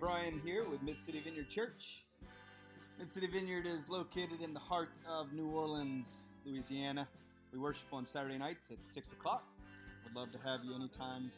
Brian 0.00 0.40
here 0.44 0.64
with 0.68 0.82
Mid 0.82 1.00
City 1.00 1.20
Vineyard 1.24 1.48
Church. 1.48 2.04
Mid 2.98 3.10
City 3.10 3.26
Vineyard 3.26 3.66
is 3.66 3.88
located 3.88 4.42
in 4.42 4.52
the 4.52 4.60
heart 4.60 4.90
of 5.08 5.32
New 5.32 5.48
Orleans, 5.48 6.18
Louisiana. 6.44 7.08
We 7.52 7.58
worship 7.58 7.86
on 7.92 8.04
Saturday 8.04 8.36
nights 8.36 8.70
at 8.70 8.76
6 8.84 9.12
o'clock. 9.12 9.44
We'd 10.04 10.14
love 10.14 10.32
to 10.32 10.38
have 10.38 10.60
you 10.64 10.74
anytime 10.74 11.30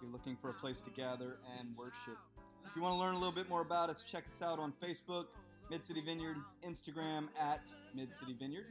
you're 0.00 0.12
looking 0.12 0.36
for 0.40 0.50
a 0.50 0.54
place 0.54 0.80
to 0.82 0.90
gather 0.90 1.38
and 1.58 1.76
worship. 1.76 2.18
If 2.64 2.76
you 2.76 2.82
want 2.82 2.94
to 2.94 2.98
learn 2.98 3.14
a 3.14 3.18
little 3.18 3.34
bit 3.34 3.48
more 3.48 3.62
about 3.62 3.90
us, 3.90 4.04
check 4.08 4.24
us 4.28 4.42
out 4.42 4.60
on 4.60 4.72
Facebook, 4.80 5.26
Mid 5.68 5.84
City 5.84 6.02
Vineyard, 6.04 6.36
Instagram 6.64 7.28
at 7.40 7.62
Mid 7.94 8.14
City 8.14 8.36
Vineyard, 8.38 8.66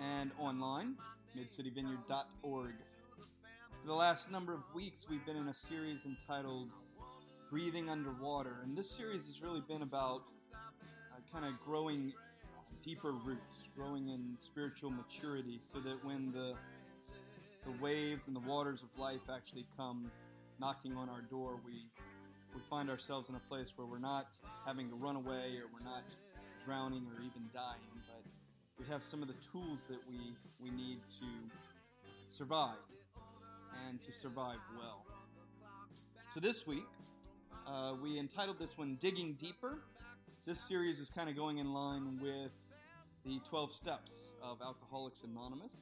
and 0.00 0.30
online, 0.38 0.94
midcityvineyard.org. 1.36 2.74
For 3.80 3.86
the 3.86 3.94
last 3.94 4.30
number 4.30 4.54
of 4.54 4.60
weeks, 4.74 5.06
we've 5.10 5.24
been 5.26 5.36
in 5.36 5.48
a 5.48 5.54
series 5.54 6.06
entitled 6.06 6.68
Breathing 7.50 7.88
Underwater, 7.88 8.56
and 8.62 8.76
this 8.76 8.90
series 8.90 9.26
has 9.26 9.40
really 9.40 9.60
been 9.60 9.82
about 9.82 10.22
uh, 10.52 11.18
kind 11.32 11.44
of 11.44 11.60
growing 11.64 12.12
deeper 12.82 13.12
roots, 13.12 13.64
growing 13.76 14.08
in 14.08 14.36
spiritual 14.42 14.90
maturity, 14.90 15.60
so 15.62 15.78
that 15.80 16.04
when 16.04 16.32
the 16.32 16.54
the 17.64 17.82
waves 17.82 18.26
and 18.26 18.36
the 18.36 18.40
waters 18.40 18.82
of 18.82 18.88
life 18.98 19.20
actually 19.32 19.66
come 19.76 20.10
knocking 20.60 20.96
on 20.96 21.08
our 21.08 21.22
door, 21.22 21.60
we 21.64 21.86
we 22.54 22.60
find 22.70 22.90
ourselves 22.90 23.28
in 23.28 23.34
a 23.34 23.40
place 23.48 23.72
where 23.76 23.86
we're 23.86 23.98
not 23.98 24.28
having 24.66 24.88
to 24.88 24.94
run 24.94 25.16
away 25.16 25.58
or 25.58 25.66
we're 25.72 25.84
not 25.84 26.02
drowning 26.64 27.06
or 27.14 27.20
even 27.20 27.48
dying, 27.52 27.90
but 28.06 28.22
we 28.78 28.86
have 28.86 29.02
some 29.02 29.22
of 29.22 29.28
the 29.28 29.34
tools 29.52 29.86
that 29.88 29.98
we, 30.08 30.34
we 30.60 30.70
need 30.70 30.98
to 31.18 31.26
survive 32.28 32.76
and 33.88 34.00
to 34.02 34.12
survive 34.12 34.58
well. 34.78 35.04
So 36.32 36.40
this 36.40 36.66
week, 36.66 36.86
uh, 37.66 37.94
we 38.02 38.18
entitled 38.18 38.58
this 38.58 38.76
one 38.76 38.96
Digging 39.00 39.34
Deeper. 39.34 39.78
This 40.46 40.60
series 40.60 41.00
is 41.00 41.08
kind 41.08 41.30
of 41.30 41.36
going 41.36 41.58
in 41.58 41.72
line 41.72 42.18
with 42.20 42.52
the 43.24 43.40
12 43.48 43.72
steps 43.72 44.12
of 44.42 44.60
Alcoholics 44.60 45.22
Anonymous. 45.24 45.72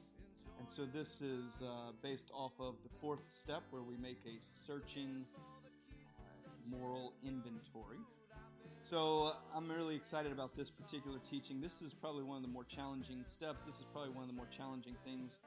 And 0.59 0.69
so 0.69 0.85
this 0.85 1.21
is 1.21 1.61
uh, 1.61 1.91
based 2.01 2.31
off 2.33 2.53
of 2.59 2.75
the 2.83 2.89
fourth 3.01 3.23
step 3.29 3.63
where 3.69 3.81
we 3.81 3.97
make 3.97 4.19
a 4.25 4.39
searching 4.65 5.25
uh, 5.35 6.21
moral 6.69 7.13
inventory. 7.25 7.97
So 8.81 9.33
I'm 9.55 9.69
really 9.69 9.95
excited 9.95 10.31
about 10.31 10.55
this 10.55 10.69
particular 10.69 11.19
teaching. 11.29 11.59
This 11.59 11.81
is 11.81 11.93
probably 11.93 12.23
one 12.23 12.37
of 12.37 12.43
the 12.43 12.49
more 12.49 12.63
challenging 12.63 13.23
steps. 13.25 13.65
This 13.65 13.75
is 13.75 13.85
probably 13.91 14.11
one 14.11 14.23
of 14.23 14.29
the 14.29 14.35
more 14.35 14.47
challenging 14.55 14.95
things 15.03 15.39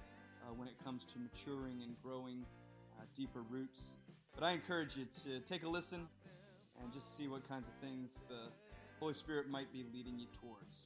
uh, 0.42 0.52
when 0.54 0.68
it 0.68 0.74
comes 0.84 1.04
to 1.04 1.18
maturing 1.18 1.82
and 1.82 1.96
growing 2.02 2.44
uh, 2.98 3.04
deeper 3.14 3.42
roots. 3.48 3.80
But 4.34 4.44
I 4.44 4.52
encourage 4.52 4.96
you 4.96 5.06
to 5.24 5.40
take 5.40 5.64
a 5.64 5.68
listen 5.68 6.08
and 6.82 6.92
just 6.92 7.16
see 7.16 7.28
what 7.28 7.48
kinds 7.48 7.68
of 7.68 7.74
things 7.86 8.10
the 8.28 8.50
Holy 9.00 9.14
Spirit 9.14 9.48
might 9.48 9.72
be 9.72 9.84
leading 9.92 10.18
you 10.18 10.26
towards. 10.40 10.84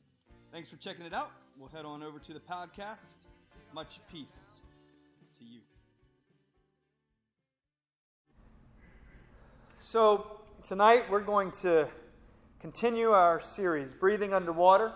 Thanks 0.52 0.68
for 0.68 0.76
checking 0.76 1.04
it 1.04 1.14
out. 1.14 1.30
We'll 1.58 1.68
head 1.68 1.84
on 1.84 2.02
over 2.02 2.18
to 2.18 2.32
the 2.32 2.40
podcast. 2.40 3.16
Much 3.72 4.00
peace 4.10 4.60
to 5.38 5.44
you. 5.44 5.60
So, 9.78 10.40
tonight 10.66 11.10
we're 11.10 11.20
going 11.20 11.52
to 11.62 11.88
continue 12.60 13.10
our 13.10 13.40
series, 13.40 13.94
Breathing 13.94 14.34
Underwater. 14.34 14.92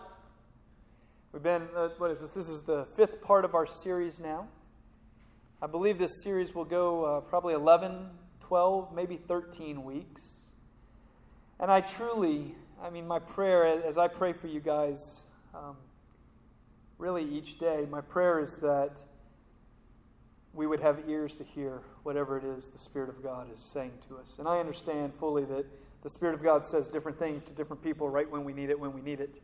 We've 1.32 1.42
been, 1.42 1.68
uh, 1.74 1.88
what 1.98 2.10
is 2.10 2.20
this? 2.20 2.34
This 2.34 2.48
is 2.48 2.62
the 2.62 2.84
fifth 2.96 3.22
part 3.22 3.44
of 3.44 3.54
our 3.54 3.66
series 3.66 4.20
now. 4.20 4.48
I 5.62 5.66
believe 5.66 5.98
this 5.98 6.22
series 6.22 6.54
will 6.54 6.66
go 6.66 7.04
uh, 7.04 7.20
probably 7.22 7.54
11, 7.54 8.10
12, 8.40 8.94
maybe 8.94 9.16
13 9.16 9.82
weeks. 9.82 10.43
And 11.60 11.70
I 11.70 11.80
truly, 11.80 12.54
I 12.82 12.90
mean, 12.90 13.06
my 13.06 13.20
prayer, 13.20 13.64
as 13.64 13.96
I 13.96 14.08
pray 14.08 14.32
for 14.32 14.48
you 14.48 14.60
guys, 14.60 15.26
um, 15.54 15.76
really 16.98 17.24
each 17.24 17.58
day, 17.58 17.86
my 17.88 18.00
prayer 18.00 18.40
is 18.40 18.56
that 18.56 19.02
we 20.52 20.66
would 20.66 20.80
have 20.80 21.08
ears 21.08 21.34
to 21.36 21.44
hear 21.44 21.82
whatever 22.02 22.36
it 22.36 22.44
is 22.44 22.68
the 22.68 22.78
Spirit 22.78 23.08
of 23.08 23.22
God 23.22 23.52
is 23.52 23.60
saying 23.60 23.92
to 24.08 24.16
us. 24.16 24.38
And 24.38 24.48
I 24.48 24.58
understand 24.58 25.14
fully 25.14 25.44
that 25.46 25.66
the 26.02 26.10
Spirit 26.10 26.34
of 26.34 26.42
God 26.42 26.64
says 26.64 26.88
different 26.88 27.18
things 27.18 27.44
to 27.44 27.52
different 27.52 27.82
people 27.82 28.08
right 28.08 28.30
when 28.30 28.44
we 28.44 28.52
need 28.52 28.70
it, 28.70 28.78
when 28.78 28.92
we 28.92 29.00
need 29.00 29.20
it. 29.20 29.40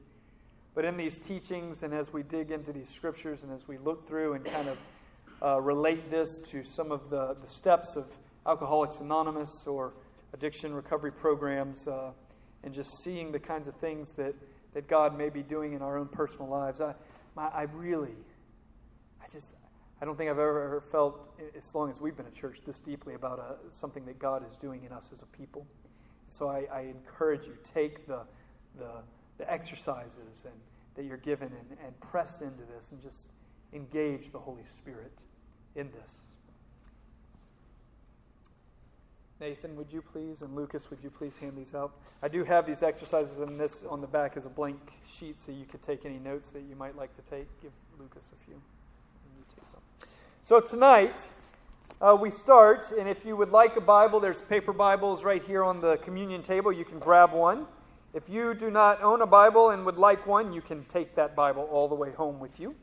But 0.75 0.85
in 0.85 0.97
these 0.97 1.19
teachings, 1.19 1.83
and 1.83 1.93
as 1.93 2.13
we 2.13 2.23
dig 2.23 2.51
into 2.51 2.73
these 2.73 2.89
scriptures, 2.89 3.43
and 3.43 3.53
as 3.53 3.67
we 3.67 3.79
look 3.79 4.07
through 4.07 4.35
and 4.35 4.45
kind 4.45 4.69
of 4.69 4.79
uh, 5.43 5.61
relate 5.61 6.11
this 6.11 6.41
to 6.51 6.63
some 6.63 6.93
of 6.93 7.11
the, 7.11 7.37
the 7.41 7.49
steps 7.49 7.97
of 7.97 8.19
Alcoholics 8.47 9.01
Anonymous 9.01 9.67
or 9.67 9.93
addiction 10.33 10.75
recovery 10.75 11.13
programs, 11.13 11.87
uh, 11.87 12.13
and 12.63 12.75
just 12.75 12.91
seeing 13.03 13.33
the 13.33 13.39
kinds 13.39 13.69
of 13.69 13.75
things 13.75 14.13
that, 14.15 14.35
that 14.75 14.89
God 14.89 15.17
may 15.17 15.31
be 15.31 15.43
doing 15.43 15.73
in 15.73 15.83
our 15.83 15.99
own 15.99 16.09
personal 16.09 16.49
lives, 16.49 16.81
I, 16.81 16.95
my, 17.35 17.49
I 17.49 17.63
really, 17.73 18.17
I 19.21 19.27
just, 19.33 19.55
I 20.01 20.05
don't 20.05 20.17
think 20.17 20.31
I've 20.31 20.39
ever 20.39 20.83
felt, 20.93 21.29
as 21.57 21.75
long 21.75 21.91
as 21.91 22.01
we've 22.01 22.17
been 22.17 22.27
at 22.27 22.35
church, 22.35 22.59
this 22.67 22.81
deeply 22.81 23.15
about 23.15 23.39
a, 23.39 23.43
uh, 23.43 23.57
something 23.71 24.05
that 24.07 24.19
God 24.19 24.47
is 24.47 24.57
doing 24.57 24.85
in 24.85 24.93
us 24.93 25.13
as 25.13 25.23
a 25.23 25.27
people. 25.27 25.67
So 26.29 26.49
I, 26.49 26.67
I 26.73 26.81
encourage 26.83 27.47
you, 27.47 27.57
take 27.63 28.07
the, 28.07 28.27
the, 28.79 29.03
the 29.39 29.53
exercises 29.53 30.45
and, 30.45 30.55
that 30.95 31.05
you're 31.05 31.17
given 31.17 31.49
and, 31.49 31.79
and 31.85 31.99
press 32.01 32.43
into 32.43 32.65
this 32.65 32.93
and 32.93 33.01
just 33.01 33.29
engage 33.73 34.31
the 34.33 34.39
Holy 34.39 34.65
Spirit 34.65 35.23
in 35.75 35.91
this. 35.93 36.30
Nathan, 39.41 39.75
would 39.77 39.91
you 39.91 40.03
please, 40.03 40.43
and 40.43 40.55
Lucas, 40.55 40.91
would 40.91 41.03
you 41.03 41.09
please 41.09 41.39
hand 41.39 41.57
these 41.57 41.75
out? 41.75 41.93
I 42.23 42.29
do 42.29 42.45
have 42.45 42.67
these 42.67 42.83
exercises 42.83 43.39
in 43.39 43.57
this 43.57 43.83
on 43.89 44.03
the 44.03 44.07
back 44.07 44.37
as 44.37 44.45
a 44.45 44.51
blank 44.51 44.79
sheet, 45.07 45.39
so 45.39 45.51
you 45.51 45.65
could 45.65 45.81
take 45.81 46.05
any 46.05 46.19
notes 46.19 46.51
that 46.51 46.61
you 46.69 46.77
might 46.77 46.95
like 46.95 47.15
to 47.15 47.23
take. 47.23 47.47
Give 47.63 47.73
Lucas 47.99 48.33
a 48.35 48.45
few, 48.45 48.53
and 48.53 49.33
you 49.39 49.45
take 49.49 49.67
some. 49.67 49.81
So 50.43 50.61
tonight, 50.61 51.25
uh, 52.03 52.19
we 52.21 52.29
start, 52.29 52.93
and 52.99 53.09
if 53.09 53.25
you 53.25 53.35
would 53.35 53.51
like 53.51 53.77
a 53.77 53.81
Bible, 53.81 54.21
there's 54.21 54.43
paper 54.43 54.75
Bibles 54.75 55.25
right 55.25 55.43
here 55.43 55.65
on 55.65 55.81
the 55.81 55.97
communion 55.97 56.43
table. 56.43 56.71
You 56.71 56.85
can 56.85 56.99
grab 56.99 57.33
one. 57.33 57.65
If 58.13 58.29
you 58.29 58.53
do 58.53 58.71
not 58.71 59.03
own 59.03 59.23
a 59.23 59.27
Bible 59.27 59.71
and 59.71 59.87
would 59.87 59.97
like 59.97 60.27
one, 60.27 60.53
you 60.53 60.61
can 60.61 60.85
take 60.85 61.15
that 61.15 61.35
Bible 61.35 61.67
all 61.73 61.89
the 61.89 61.95
way 61.95 62.11
home 62.11 62.41
with 62.41 62.61
you. 62.61 62.75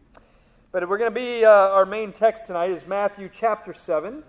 But 0.72 0.90
we're 0.90 0.98
going 0.98 1.14
to 1.14 1.20
be, 1.20 1.46
uh, 1.46 1.52
our 1.52 1.86
main 1.86 2.14
text 2.14 2.48
tonight 2.48 2.72
is 2.72 2.88
Matthew 2.88 3.30
chapter 3.32 3.74
7, 3.74 4.24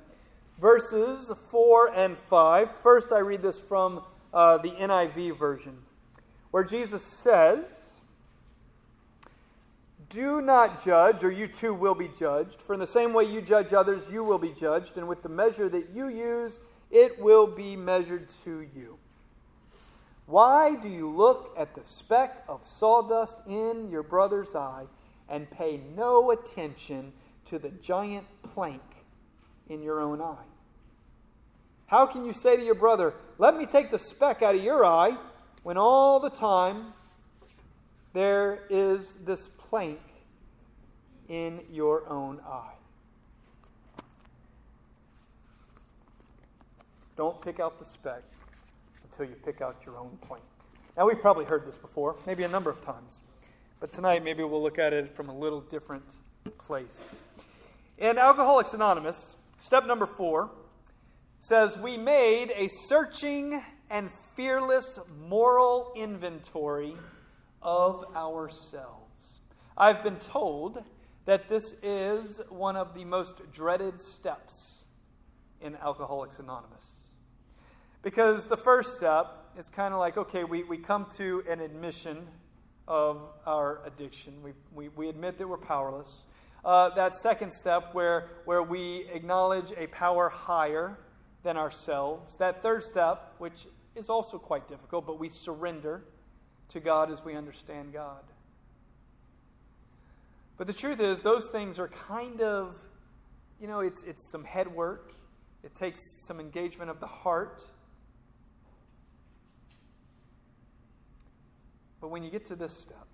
verses 0.61 1.33
4 1.51 1.95
and 1.95 2.19
5. 2.19 2.77
First, 2.79 3.13
I 3.13 3.19
read 3.19 3.43
this 3.43 3.61
from 3.61 4.03
uh, 4.33 4.59
the 4.59 4.71
NIV 4.71 5.39
version, 5.39 5.79
where 6.51 6.65
Jesus 6.65 7.03
says, 7.03 7.89
do 10.09 10.41
not 10.41 10.83
judge, 10.83 11.23
or 11.23 11.31
you 11.31 11.47
too 11.47 11.75
will 11.75 11.95
be 11.95 12.09
judged. 12.09 12.63
For 12.63 12.73
in 12.73 12.81
the 12.81 12.87
same 12.87 13.13
way 13.13 13.25
you 13.25 13.43
judge 13.43 13.75
others, 13.75 14.11
you 14.11 14.25
will 14.25 14.39
be 14.39 14.53
judged, 14.53 14.97
and 14.97 15.07
with 15.07 15.23
the 15.23 15.29
measure 15.29 15.69
that 15.69 15.91
you 15.93 16.09
use, 16.09 16.61
it 16.91 17.21
will 17.21 17.47
be 17.47 17.77
measured 17.77 18.29
to 18.45 18.67
you. 18.75 18.99
Why 20.25 20.77
do 20.77 20.89
you 20.89 21.11
look 21.11 21.55
at 21.59 21.75
the 21.75 21.85
speck 21.85 22.45
of 22.49 22.67
sawdust 22.67 23.39
in 23.47 23.91
your 23.91 24.03
brother's 24.03 24.55
eye 24.55 24.87
and 25.29 25.51
pay 25.51 25.81
no 25.95 26.31
attention 26.31 27.13
to 27.47 27.59
the 27.59 27.71
giant 27.71 28.27
plank 28.43 28.83
in 29.69 29.83
your 29.83 30.01
own 30.01 30.21
eye? 30.21 30.45
How 31.87 32.07
can 32.07 32.25
you 32.27 32.33
say 32.33 32.57
to 32.57 32.63
your 32.63 32.75
brother, 32.75 33.15
Let 33.39 33.57
me 33.57 33.67
take 33.67 33.91
the 33.91 33.99
speck 33.99 34.43
out 34.43 34.55
of 34.55 34.63
your 34.63 34.85
eye, 34.85 35.17
when 35.63 35.77
all 35.77 36.21
the 36.21 36.31
time 36.31 36.93
there 38.13 38.65
is 38.71 39.17
this 39.25 39.49
plank 39.59 40.01
in 41.29 41.61
your 41.71 42.09
own 42.09 42.41
eye. 42.47 42.73
Don't 47.17 47.41
pick 47.43 47.61
out 47.61 47.79
the 47.79 47.85
speck 47.85 48.23
until 49.05 49.27
you 49.27 49.35
pick 49.45 49.61
out 49.61 49.83
your 49.85 49.99
own 49.99 50.19
plank. 50.21 50.45
Now, 50.97 51.07
we've 51.07 51.21
probably 51.21 51.45
heard 51.45 51.67
this 51.67 51.79
before, 51.79 52.17
maybe 52.27 52.45
a 52.45 52.49
number 52.49 52.71
of 52.71 52.81
times, 52.81 53.21
but 53.81 53.93
tonight 53.93 54.25
maybe 54.25 54.43
we'll 54.43 54.63
look 54.63 54.79
at 54.79 54.93
it 54.93 55.09
from 55.09 55.29
a 55.29 55.37
little 55.37 55.61
different 55.61 56.17
place. 56.59 57.21
In 57.99 58.19
Alcoholics 58.19 58.73
Anonymous, 58.73 59.37
step 59.59 59.87
number 59.87 60.07
four 60.07 60.51
says, 61.41 61.77
We 61.79 61.97
made 61.97 62.51
a 62.55 62.69
searching 62.69 63.63
and 63.91 64.11
fearless 64.37 64.99
moral 65.19 65.93
inventory 65.97 66.95
of 67.63 68.05
ourselves. 68.15 69.41
I've 69.77 70.03
been 70.03 70.17
told 70.17 70.83
that 71.25 71.49
this 71.49 71.75
is 71.83 72.41
one 72.49 72.77
of 72.77 72.95
the 72.95 73.05
most 73.05 73.53
dreaded 73.53 74.01
steps 74.01 74.85
in 75.61 75.77
Alcoholics 75.77 76.39
Anonymous. 76.39 77.11
Because 78.03 78.47
the 78.47 78.57
first 78.57 78.97
step 78.97 79.27
is 79.59 79.69
kind 79.69 79.93
of 79.93 80.01
like, 80.01 80.17
okay, 80.17 80.45
we, 80.45 80.63
we 80.63 80.79
come 80.79 81.07
to 81.17 81.43
an 81.49 81.61
admission 81.61 82.29
of 82.87 83.21
our 83.45 83.81
addiction. 83.85 84.43
We, 84.43 84.53
we, 84.73 84.89
we 84.89 85.09
admit 85.09 85.37
that 85.39 85.49
we're 85.49 85.59
powerless. 85.59 86.23
Uh, 86.65 86.91
that 86.91 87.15
second 87.15 87.53
step, 87.53 87.95
where, 87.95 88.29
where 88.45 88.63
we 88.63 89.09
acknowledge 89.13 89.73
a 89.77 89.87
power 89.87 90.29
higher 90.29 90.99
than 91.43 91.57
ourselves. 91.57 92.37
That 92.39 92.63
third 92.63 92.83
step, 92.83 93.35
which 93.39 93.67
is 93.95 94.09
also 94.11 94.39
quite 94.39 94.69
difficult, 94.69 95.07
but 95.07 95.19
we 95.19 95.29
surrender 95.29 96.05
to 96.71 96.81
God 96.81 97.11
as 97.11 97.25
we 97.25 97.35
understand 97.35 97.93
God. 97.93 98.23
But 100.57 100.67
the 100.67 100.73
truth 100.73 101.01
is, 101.01 101.23
those 101.23 101.49
things 101.49 101.79
are 101.79 101.89
kind 101.89 102.41
of, 102.41 102.75
you 103.61 103.69
know, 103.69 103.81
it's, 103.81 104.03
it's 104.05 104.31
some 104.31 104.45
head 104.45 104.75
work, 104.75 105.13
it 105.63 105.75
takes 105.75 106.01
some 106.27 106.41
engagement 106.41 106.91
of 106.91 106.99
the 106.99 107.07
heart. 107.07 107.65
But 112.01 112.09
when 112.09 112.23
you 112.23 112.31
get 112.31 112.47
to 112.47 112.57
this 112.57 112.77
step, 112.77 113.07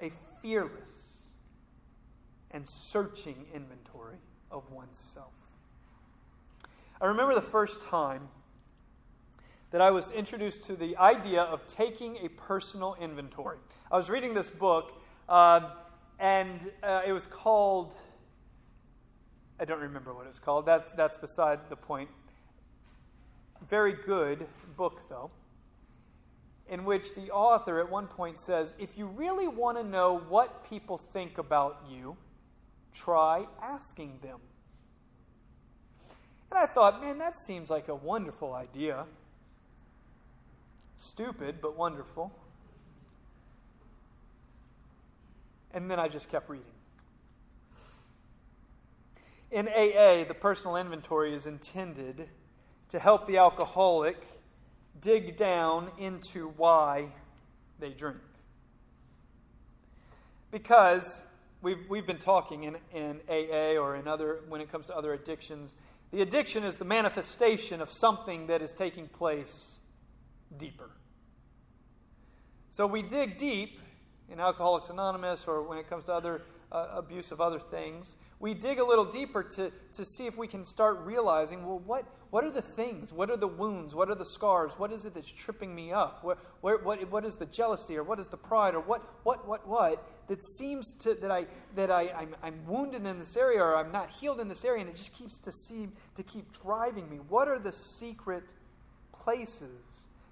a 0.00 0.10
fearless 0.42 1.11
and 2.52 2.68
searching 2.68 3.46
inventory 3.54 4.18
of 4.50 4.70
oneself. 4.70 5.32
I 7.00 7.06
remember 7.06 7.34
the 7.34 7.42
first 7.42 7.82
time 7.82 8.28
that 9.70 9.80
I 9.80 9.90
was 9.90 10.10
introduced 10.12 10.64
to 10.64 10.76
the 10.76 10.96
idea 10.96 11.42
of 11.42 11.66
taking 11.66 12.18
a 12.18 12.28
personal 12.28 12.94
inventory. 13.00 13.58
I 13.90 13.96
was 13.96 14.10
reading 14.10 14.34
this 14.34 14.50
book, 14.50 15.00
uh, 15.28 15.70
and 16.18 16.70
uh, 16.82 17.02
it 17.06 17.12
was 17.12 17.26
called, 17.26 17.94
I 19.58 19.64
don't 19.64 19.80
remember 19.80 20.12
what 20.14 20.26
it 20.26 20.28
was 20.28 20.38
called. 20.38 20.66
That's, 20.66 20.92
that's 20.92 21.16
beside 21.16 21.70
the 21.70 21.76
point. 21.76 22.10
Very 23.66 23.94
good 23.94 24.46
book, 24.76 25.08
though 25.08 25.30
in 26.68 26.84
which 26.84 27.14
the 27.14 27.30
author 27.30 27.80
at 27.80 27.90
one 27.90 28.06
point 28.06 28.40
says, 28.40 28.74
If 28.78 28.96
you 28.96 29.06
really 29.06 29.46
want 29.46 29.76
to 29.78 29.84
know 29.84 30.18
what 30.28 30.68
people 30.68 30.96
think 30.96 31.36
about 31.36 31.84
you, 31.90 32.16
try 32.94 33.46
asking 33.62 34.18
them. 34.22 34.38
And 36.50 36.58
I 36.58 36.66
thought, 36.66 37.00
man, 37.00 37.18
that 37.18 37.34
seems 37.46 37.70
like 37.70 37.88
a 37.88 37.94
wonderful 37.94 38.52
idea. 38.52 39.06
Stupid, 40.98 41.56
but 41.62 41.76
wonderful. 41.76 42.30
And 45.72 45.90
then 45.90 45.98
I 45.98 46.08
just 46.08 46.30
kept 46.30 46.50
reading. 46.50 46.66
In 49.50 49.66
AA, 49.68 50.24
the 50.24 50.36
personal 50.38 50.76
inventory 50.76 51.34
is 51.34 51.46
intended 51.46 52.28
to 52.90 52.98
help 52.98 53.26
the 53.26 53.38
alcoholic 53.38 54.18
dig 55.00 55.36
down 55.36 55.90
into 55.98 56.48
why 56.56 57.08
they 57.78 57.90
drink. 57.90 58.18
Because 60.50 61.22
we've, 61.62 61.88
we've 61.88 62.06
been 62.06 62.18
talking 62.18 62.64
in, 62.64 62.76
in 62.92 63.20
AA 63.28 63.80
or 63.80 63.96
in 63.96 64.06
other, 64.06 64.40
when 64.48 64.60
it 64.60 64.70
comes 64.70 64.86
to 64.88 64.96
other 64.96 65.12
addictions, 65.12 65.76
the 66.10 66.20
addiction 66.20 66.64
is 66.64 66.76
the 66.76 66.84
manifestation 66.84 67.80
of 67.80 67.88
something 67.88 68.48
that 68.48 68.60
is 68.60 68.74
taking 68.74 69.08
place 69.08 69.78
deeper. 70.58 70.90
So 72.70 72.86
we 72.86 73.02
dig 73.02 73.38
deep 73.38 73.80
in 74.28 74.40
Alcoholics 74.40 74.90
Anonymous 74.90 75.46
or 75.46 75.62
when 75.62 75.78
it 75.78 75.88
comes 75.88 76.04
to 76.06 76.12
other 76.12 76.42
uh, 76.70 76.88
abuse 76.94 77.32
of 77.32 77.40
other 77.40 77.58
things 77.58 78.16
we 78.42 78.54
dig 78.54 78.80
a 78.80 78.84
little 78.84 79.04
deeper 79.04 79.44
to, 79.44 79.70
to 79.92 80.04
see 80.04 80.26
if 80.26 80.36
we 80.36 80.48
can 80.48 80.64
start 80.64 80.98
realizing 81.04 81.64
well, 81.64 81.78
what, 81.78 82.04
what 82.30 82.42
are 82.42 82.50
the 82.50 82.60
things? 82.60 83.12
What 83.12 83.30
are 83.30 83.36
the 83.36 83.46
wounds? 83.46 83.94
What 83.94 84.10
are 84.10 84.16
the 84.16 84.26
scars? 84.26 84.72
What 84.76 84.92
is 84.92 85.06
it 85.06 85.14
that's 85.14 85.30
tripping 85.30 85.72
me 85.72 85.92
up? 85.92 86.24
What, 86.24 86.38
what, 86.60 86.84
what, 86.84 87.08
what 87.08 87.24
is 87.24 87.36
the 87.36 87.46
jealousy 87.46 87.96
or 87.96 88.02
what 88.02 88.18
is 88.18 88.26
the 88.26 88.36
pride 88.36 88.74
or 88.74 88.80
what, 88.80 89.00
what, 89.22 89.46
what, 89.46 89.68
what 89.68 90.04
that 90.26 90.44
seems 90.44 90.92
to, 91.04 91.14
that, 91.14 91.30
I, 91.30 91.46
that 91.76 91.92
I, 91.92 92.08
I'm, 92.10 92.34
I'm 92.42 92.66
wounded 92.66 93.06
in 93.06 93.20
this 93.20 93.36
area 93.36 93.62
or 93.62 93.76
I'm 93.76 93.92
not 93.92 94.10
healed 94.10 94.40
in 94.40 94.48
this 94.48 94.64
area 94.64 94.80
and 94.80 94.90
it 94.90 94.96
just 94.96 95.14
keeps 95.14 95.38
to 95.38 95.52
seem 95.52 95.92
to 96.16 96.24
keep 96.24 96.46
driving 96.64 97.08
me? 97.08 97.18
What 97.28 97.46
are 97.46 97.60
the 97.60 97.72
secret 97.72 98.44
places 99.12 99.78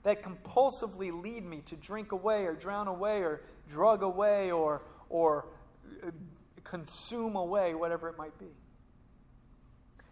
that 0.03 0.25
compulsively 0.25 1.13
lead 1.13 1.45
me 1.45 1.63
to 1.67 1.77
drink 1.77 2.11
away 2.11 2.45
or 2.47 2.55
drown 2.55 2.89
away 2.89 3.23
or 3.23 3.43
drug 3.69 4.03
away 4.03 4.51
or, 4.51 4.83
or 5.09 5.47
consume 6.71 7.35
away 7.35 7.75
whatever 7.75 8.09
it 8.09 8.17
might 8.17 8.39
be. 8.39 8.47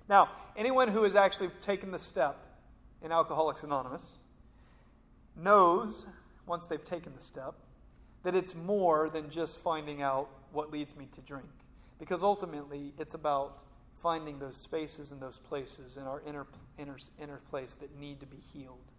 Now, 0.08 0.28
anyone 0.56 0.88
who 0.88 1.04
has 1.04 1.14
actually 1.14 1.50
taken 1.62 1.92
the 1.92 2.00
step 2.00 2.36
in 3.00 3.12
Alcoholics 3.12 3.62
Anonymous 3.62 4.04
knows, 5.36 6.04
once 6.46 6.66
they've 6.66 6.84
taken 6.84 7.12
the 7.14 7.22
step, 7.22 7.54
that 8.24 8.34
it's 8.34 8.56
more 8.56 9.08
than 9.08 9.30
just 9.30 9.60
finding 9.60 10.02
out 10.02 10.28
what 10.52 10.72
leads 10.72 10.96
me 10.96 11.06
to 11.14 11.20
drink. 11.20 11.46
Because 12.00 12.24
ultimately, 12.24 12.92
it's 12.98 13.14
about 13.14 13.62
finding 14.02 14.40
those 14.40 14.56
spaces 14.56 15.12
and 15.12 15.20
those 15.20 15.38
places 15.38 15.96
in 15.96 16.04
our 16.04 16.20
inner, 16.26 16.46
inner, 16.76 16.96
inner 17.20 17.40
place 17.50 17.74
that 17.74 17.96
need 17.96 18.18
to 18.20 18.26
be 18.26 18.38
healed, 18.52 18.92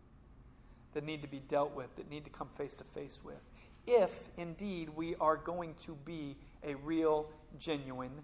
that 0.93 1.03
need 1.03 1.21
to 1.23 1.27
be 1.27 1.39
dealt 1.39 1.75
with, 1.75 1.93
that 1.97 2.09
need 2.09 2.23
to 2.23 2.29
come 2.29 2.47
face 2.47 2.75
to 2.75 2.85
face 2.85 3.19
with. 3.23 3.41
If 3.85 4.13
indeed 4.37 4.89
we 4.95 5.15
are 5.15 5.35
going 5.35 5.75
to 5.85 5.97
be 6.05 6.37
a 6.63 6.75
real, 6.75 7.29
genuine 7.57 8.23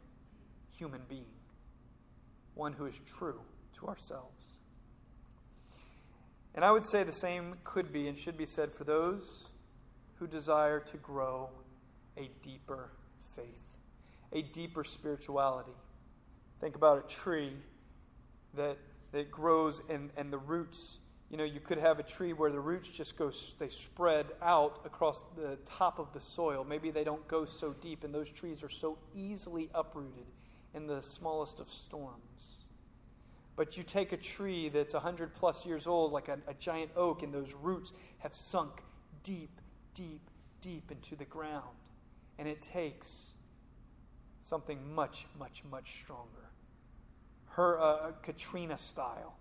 human 0.78 1.02
being, 1.08 1.34
one 2.54 2.74
who 2.74 2.86
is 2.86 3.00
true 3.18 3.42
to 3.80 3.88
ourselves. 3.88 4.60
And 6.54 6.64
I 6.64 6.72
would 6.72 6.88
say 6.88 7.04
the 7.04 7.12
same 7.12 7.56
could 7.64 7.92
be 7.92 8.08
and 8.08 8.18
should 8.18 8.38
be 8.38 8.46
said 8.46 8.74
for 8.74 8.86
those 8.86 9.50
who 10.20 10.28
desire 10.28 10.80
to 10.80 10.98
grow 10.98 11.50
a 12.18 12.30
deeper 12.42 12.92
faith, 13.36 13.78
a 14.32 14.42
deeper 14.42 14.84
spirituality. 14.84 15.74
Think 16.62 16.76
about 16.76 16.98
a 16.98 17.14
tree 17.14 17.54
that, 18.54 18.78
that 19.12 19.30
grows 19.30 19.82
and, 19.90 20.12
and 20.16 20.32
the 20.32 20.38
roots 20.38 21.00
you 21.36 21.38
know, 21.38 21.44
you 21.44 21.60
could 21.60 21.80
have 21.80 22.00
a 22.00 22.04
tree 22.04 22.32
where 22.32 22.50
the 22.50 22.62
roots 22.62 22.88
just 22.88 23.18
go, 23.18 23.30
they 23.60 23.68
spread 23.68 24.28
out 24.42 24.80
across 24.86 25.22
the 25.36 25.58
top 25.66 26.00
of 26.00 26.14
the 26.14 26.22
soil. 26.22 26.64
Maybe 26.64 26.92
they 26.92 27.04
don't 27.04 27.28
go 27.28 27.44
so 27.44 27.76
deep, 27.82 28.06
and 28.06 28.16
those 28.16 28.32
trees 28.32 28.64
are 28.64 28.70
so 28.70 28.98
easily 29.14 29.70
uprooted 29.76 30.28
in 30.74 30.88
the 30.88 31.02
smallest 31.02 31.60
of 31.60 31.68
storms. 31.68 32.62
But 33.58 33.76
you 33.76 33.84
take 33.84 34.14
a 34.14 34.18
tree 34.18 34.70
that's 34.70 34.94
100 34.94 35.36
plus 35.36 35.66
years 35.66 35.88
old, 35.88 36.14
like 36.14 36.30
a, 36.30 36.38
a 36.48 36.54
giant 36.54 36.92
oak, 36.96 37.22
and 37.22 37.34
those 37.34 37.52
roots 37.52 37.92
have 38.20 38.34
sunk 38.34 38.72
deep, 39.22 39.60
deep, 39.94 40.22
deep 40.62 40.90
into 40.90 41.18
the 41.18 41.26
ground. 41.26 41.76
And 42.40 42.48
it 42.48 42.62
takes 42.62 43.14
something 44.42 44.96
much, 44.96 45.26
much, 45.38 45.64
much 45.70 46.00
stronger. 46.02 46.50
Her 47.48 47.82
uh, 47.82 48.12
Katrina 48.24 48.78
style, 48.78 49.36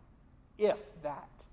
if 0.58 0.80
that 1.04 1.43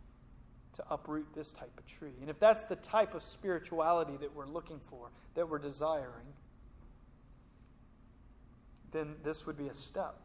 to 0.81 0.93
uproot 0.93 1.27
this 1.35 1.51
type 1.51 1.71
of 1.77 1.85
tree. 1.85 2.13
And 2.21 2.29
if 2.29 2.39
that's 2.39 2.65
the 2.65 2.75
type 2.75 3.13
of 3.13 3.23
spirituality 3.23 4.17
that 4.21 4.35
we're 4.35 4.47
looking 4.47 4.79
for, 4.89 5.09
that 5.35 5.49
we're 5.49 5.59
desiring, 5.59 6.33
then 8.91 9.15
this 9.23 9.45
would 9.45 9.57
be 9.57 9.67
a 9.67 9.75
step 9.75 10.15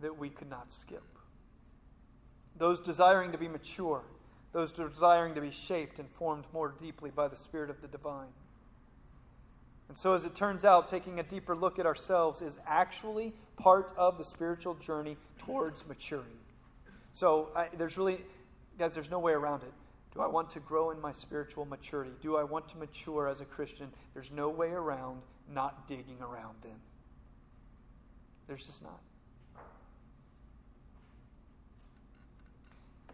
that 0.00 0.18
we 0.18 0.28
could 0.28 0.50
not 0.50 0.72
skip. 0.72 1.04
Those 2.56 2.80
desiring 2.80 3.32
to 3.32 3.38
be 3.38 3.48
mature, 3.48 4.02
those 4.52 4.72
desiring 4.72 5.34
to 5.34 5.40
be 5.40 5.50
shaped 5.50 5.98
and 5.98 6.08
formed 6.10 6.44
more 6.52 6.74
deeply 6.80 7.10
by 7.10 7.28
the 7.28 7.36
Spirit 7.36 7.70
of 7.70 7.80
the 7.80 7.88
divine. 7.88 8.32
And 9.88 9.98
so, 9.98 10.14
as 10.14 10.24
it 10.24 10.34
turns 10.34 10.64
out, 10.64 10.88
taking 10.88 11.20
a 11.20 11.22
deeper 11.22 11.54
look 11.54 11.78
at 11.78 11.86
ourselves 11.86 12.40
is 12.40 12.58
actually 12.66 13.34
part 13.56 13.92
of 13.96 14.16
the 14.16 14.24
spiritual 14.24 14.74
journey 14.74 15.16
towards 15.38 15.86
maturing. 15.86 16.38
So, 17.12 17.50
I, 17.54 17.68
there's 17.76 17.98
really 17.98 18.22
Guys, 18.78 18.94
there's 18.94 19.10
no 19.10 19.18
way 19.18 19.32
around 19.32 19.62
it. 19.62 19.72
Do 20.14 20.20
I 20.20 20.26
want 20.26 20.50
to 20.50 20.60
grow 20.60 20.90
in 20.90 21.00
my 21.00 21.12
spiritual 21.12 21.64
maturity? 21.64 22.10
Do 22.20 22.36
I 22.36 22.44
want 22.44 22.68
to 22.70 22.76
mature 22.76 23.28
as 23.28 23.40
a 23.40 23.44
Christian? 23.44 23.88
There's 24.12 24.30
no 24.30 24.50
way 24.50 24.68
around 24.68 25.22
not 25.52 25.88
digging 25.88 26.18
around 26.20 26.56
then. 26.62 26.80
There's 28.46 28.66
just 28.66 28.82
not. 28.82 29.00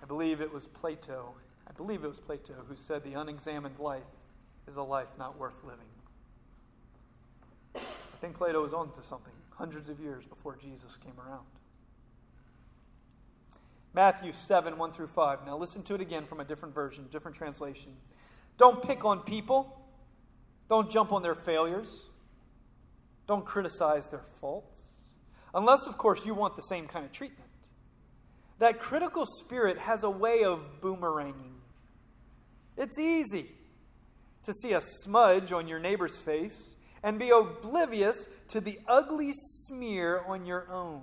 I 0.03 0.07
believe 0.07 0.41
it 0.41 0.53
was 0.53 0.67
Plato. 0.67 1.35
I 1.69 1.73
believe 1.73 2.03
it 2.03 2.09
was 2.09 2.19
Plato 2.19 2.55
who 2.67 2.77
said 2.77 3.05
the 3.05 3.15
unexamined 3.15 3.79
life 3.79 4.03
is 4.67 4.77
a 4.77 4.83
life 4.83 5.09
not 5.19 5.39
worth 5.39 5.63
living. 5.65 5.85
I 7.77 8.21
think 8.21 8.37
Plato 8.37 8.63
was 8.63 8.73
on 8.73 8.91
to 8.93 9.03
something 9.03 9.33
hundreds 9.57 9.89
of 9.89 10.01
years 10.01 10.25
before 10.25 10.57
Jesus 10.57 10.97
came 11.05 11.15
around. 11.21 11.47
Matthew 13.99 14.31
7, 14.31 14.79
1 14.79 14.93
through 14.93 15.09
5. 15.09 15.45
Now 15.45 15.59
listen 15.59 15.83
to 15.83 15.97
it 15.97 16.01
again 16.01 16.25
from 16.25 16.39
a 16.39 16.45
different 16.45 16.73
version, 16.73 17.09
different 17.11 17.37
translation. 17.37 17.97
Don't 18.57 18.81
pick 18.81 19.05
on 19.05 19.23
people. 19.23 19.77
Don't 20.69 20.89
jump 20.89 21.11
on 21.11 21.23
their 21.23 21.35
failures. 21.35 21.89
Don't 23.27 23.45
criticize 23.45 24.07
their 24.07 24.23
faults. 24.41 24.81
Unless, 25.53 25.89
of 25.89 25.99
course, 25.99 26.25
you 26.25 26.33
want 26.33 26.55
the 26.55 26.63
same 26.63 26.87
kind 26.87 27.05
of 27.05 27.11
treatment. 27.11 27.51
That 28.61 28.79
critical 28.79 29.27
spirit 29.27 29.79
has 29.79 30.05
a 30.05 30.11
way 30.11 30.45
of 30.45 30.81
boomeranging. 30.81 31.57
It's 32.77 33.01
easy 33.01 33.51
to 34.45 34.55
see 34.55 34.75
a 34.75 34.81
smudge 34.81 35.51
on 35.51 35.67
your 35.67 35.81
neighbor's 35.81 36.17
face 36.17 36.77
and 37.03 37.19
be 37.19 37.31
oblivious 37.31 38.29
to 38.51 38.61
the 38.61 38.79
ugly 38.87 39.33
smear 39.35 40.23
on 40.25 40.47
your 40.47 40.71
own. 40.71 41.03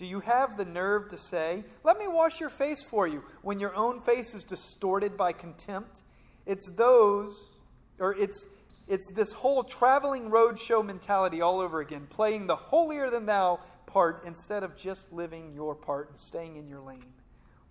Do 0.00 0.06
you 0.06 0.20
have 0.20 0.56
the 0.56 0.64
nerve 0.64 1.10
to 1.10 1.18
say, 1.18 1.62
Let 1.84 1.98
me 1.98 2.08
wash 2.08 2.40
your 2.40 2.48
face 2.48 2.82
for 2.82 3.06
you, 3.06 3.22
when 3.42 3.60
your 3.60 3.76
own 3.76 4.00
face 4.00 4.32
is 4.32 4.44
distorted 4.44 5.14
by 5.14 5.32
contempt? 5.32 6.00
It's 6.46 6.70
those, 6.74 7.50
or 7.98 8.16
it's, 8.16 8.48
it's 8.88 9.12
this 9.14 9.34
whole 9.34 9.62
traveling 9.62 10.30
roadshow 10.30 10.82
mentality 10.82 11.42
all 11.42 11.60
over 11.60 11.82
again, 11.82 12.06
playing 12.08 12.46
the 12.46 12.56
holier 12.56 13.10
than 13.10 13.26
thou 13.26 13.60
part 13.84 14.22
instead 14.24 14.62
of 14.62 14.74
just 14.74 15.12
living 15.12 15.52
your 15.52 15.74
part 15.74 16.08
and 16.08 16.18
staying 16.18 16.56
in 16.56 16.66
your 16.66 16.80
lane. 16.80 17.12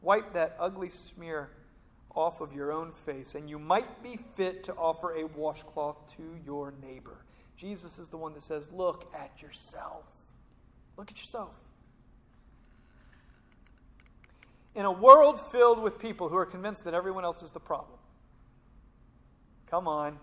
Wipe 0.04 0.34
that 0.34 0.56
ugly 0.60 0.90
smear 0.90 1.50
off 2.14 2.42
of 2.42 2.54
your 2.54 2.72
own 2.72 2.92
face, 2.92 3.34
and 3.34 3.50
you 3.50 3.58
might 3.58 4.04
be 4.04 4.20
fit 4.38 4.66
to 4.66 4.74
offer 4.74 5.18
a 5.18 5.26
washcloth 5.26 6.16
to 6.16 6.38
your 6.46 6.76
neighbor. 6.80 7.26
Jesus 7.58 7.98
is 7.98 8.10
the 8.10 8.18
one 8.18 8.36
that 8.36 8.44
says, 8.44 8.72
Look 8.72 9.12
at 9.16 9.42
yourself. 9.42 10.06
Look 10.96 11.10
at 11.10 11.18
yourself. 11.18 11.56
In 14.80 14.86
a 14.86 14.92
world 14.94 15.42
filled 15.52 15.84
with 15.84 16.00
people 16.00 16.30
who 16.30 16.38
are 16.38 16.46
convinced 16.46 16.86
that 16.86 16.94
everyone 16.94 17.26
else 17.26 17.44
is 17.44 17.52
the 17.52 17.60
problem. 17.60 18.00
Come 19.70 19.90
on. 19.90 20.18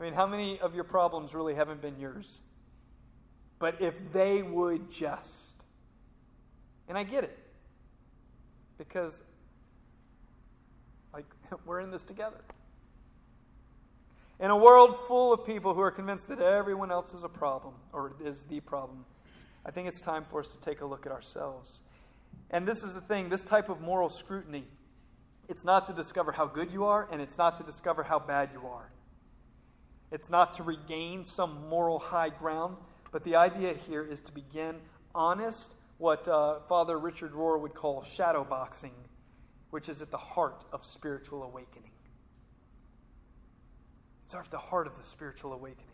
I 0.00 0.02
mean, 0.02 0.14
how 0.14 0.26
many 0.26 0.58
of 0.58 0.74
your 0.74 0.84
problems 0.84 1.34
really 1.34 1.54
haven't 1.54 1.82
been 1.82 1.98
yours? 1.98 2.40
But 3.58 3.82
if 3.82 4.14
they 4.14 4.42
would 4.42 4.90
just. 4.90 5.62
And 6.88 6.96
I 6.96 7.02
get 7.02 7.24
it. 7.24 7.38
Because, 8.78 9.22
like, 11.12 11.26
we're 11.66 11.80
in 11.80 11.90
this 11.90 12.04
together. 12.04 12.40
In 14.40 14.50
a 14.50 14.56
world 14.56 14.96
full 15.06 15.34
of 15.34 15.44
people 15.44 15.74
who 15.74 15.82
are 15.82 15.90
convinced 15.90 16.28
that 16.28 16.40
everyone 16.40 16.90
else 16.90 17.12
is 17.12 17.24
a 17.24 17.28
problem, 17.28 17.74
or 17.92 18.14
is 18.24 18.44
the 18.44 18.60
problem, 18.60 19.04
I 19.66 19.70
think 19.70 19.86
it's 19.86 20.00
time 20.00 20.24
for 20.30 20.40
us 20.40 20.48
to 20.48 20.60
take 20.62 20.80
a 20.80 20.86
look 20.86 21.04
at 21.04 21.12
ourselves. 21.12 21.82
And 22.52 22.68
this 22.68 22.82
is 22.82 22.94
the 22.94 23.00
thing 23.00 23.30
this 23.30 23.44
type 23.44 23.68
of 23.70 23.80
moral 23.80 24.10
scrutiny, 24.10 24.64
it's 25.48 25.64
not 25.64 25.86
to 25.86 25.92
discover 25.92 26.32
how 26.32 26.46
good 26.46 26.70
you 26.70 26.84
are, 26.84 27.08
and 27.10 27.20
it's 27.20 27.38
not 27.38 27.56
to 27.56 27.64
discover 27.64 28.02
how 28.02 28.18
bad 28.18 28.50
you 28.52 28.68
are. 28.68 28.90
It's 30.10 30.30
not 30.30 30.54
to 30.54 30.62
regain 30.62 31.24
some 31.24 31.68
moral 31.68 31.98
high 31.98 32.28
ground, 32.28 32.76
but 33.10 33.24
the 33.24 33.36
idea 33.36 33.74
here 33.88 34.04
is 34.04 34.20
to 34.22 34.32
begin 34.32 34.76
honest, 35.14 35.70
what 35.98 36.26
uh, 36.28 36.60
Father 36.68 36.98
Richard 36.98 37.32
Rohr 37.32 37.60
would 37.60 37.74
call 37.74 38.02
shadow 38.02 38.44
boxing, 38.44 38.92
which 39.70 39.88
is 39.88 40.02
at 40.02 40.10
the 40.10 40.18
heart 40.18 40.64
of 40.72 40.84
spiritual 40.84 41.42
awakening. 41.42 41.92
It's 44.24 44.34
at 44.34 44.50
the 44.50 44.58
heart 44.58 44.86
of 44.86 44.96
the 44.96 45.04
spiritual 45.04 45.52
awakening. 45.52 45.86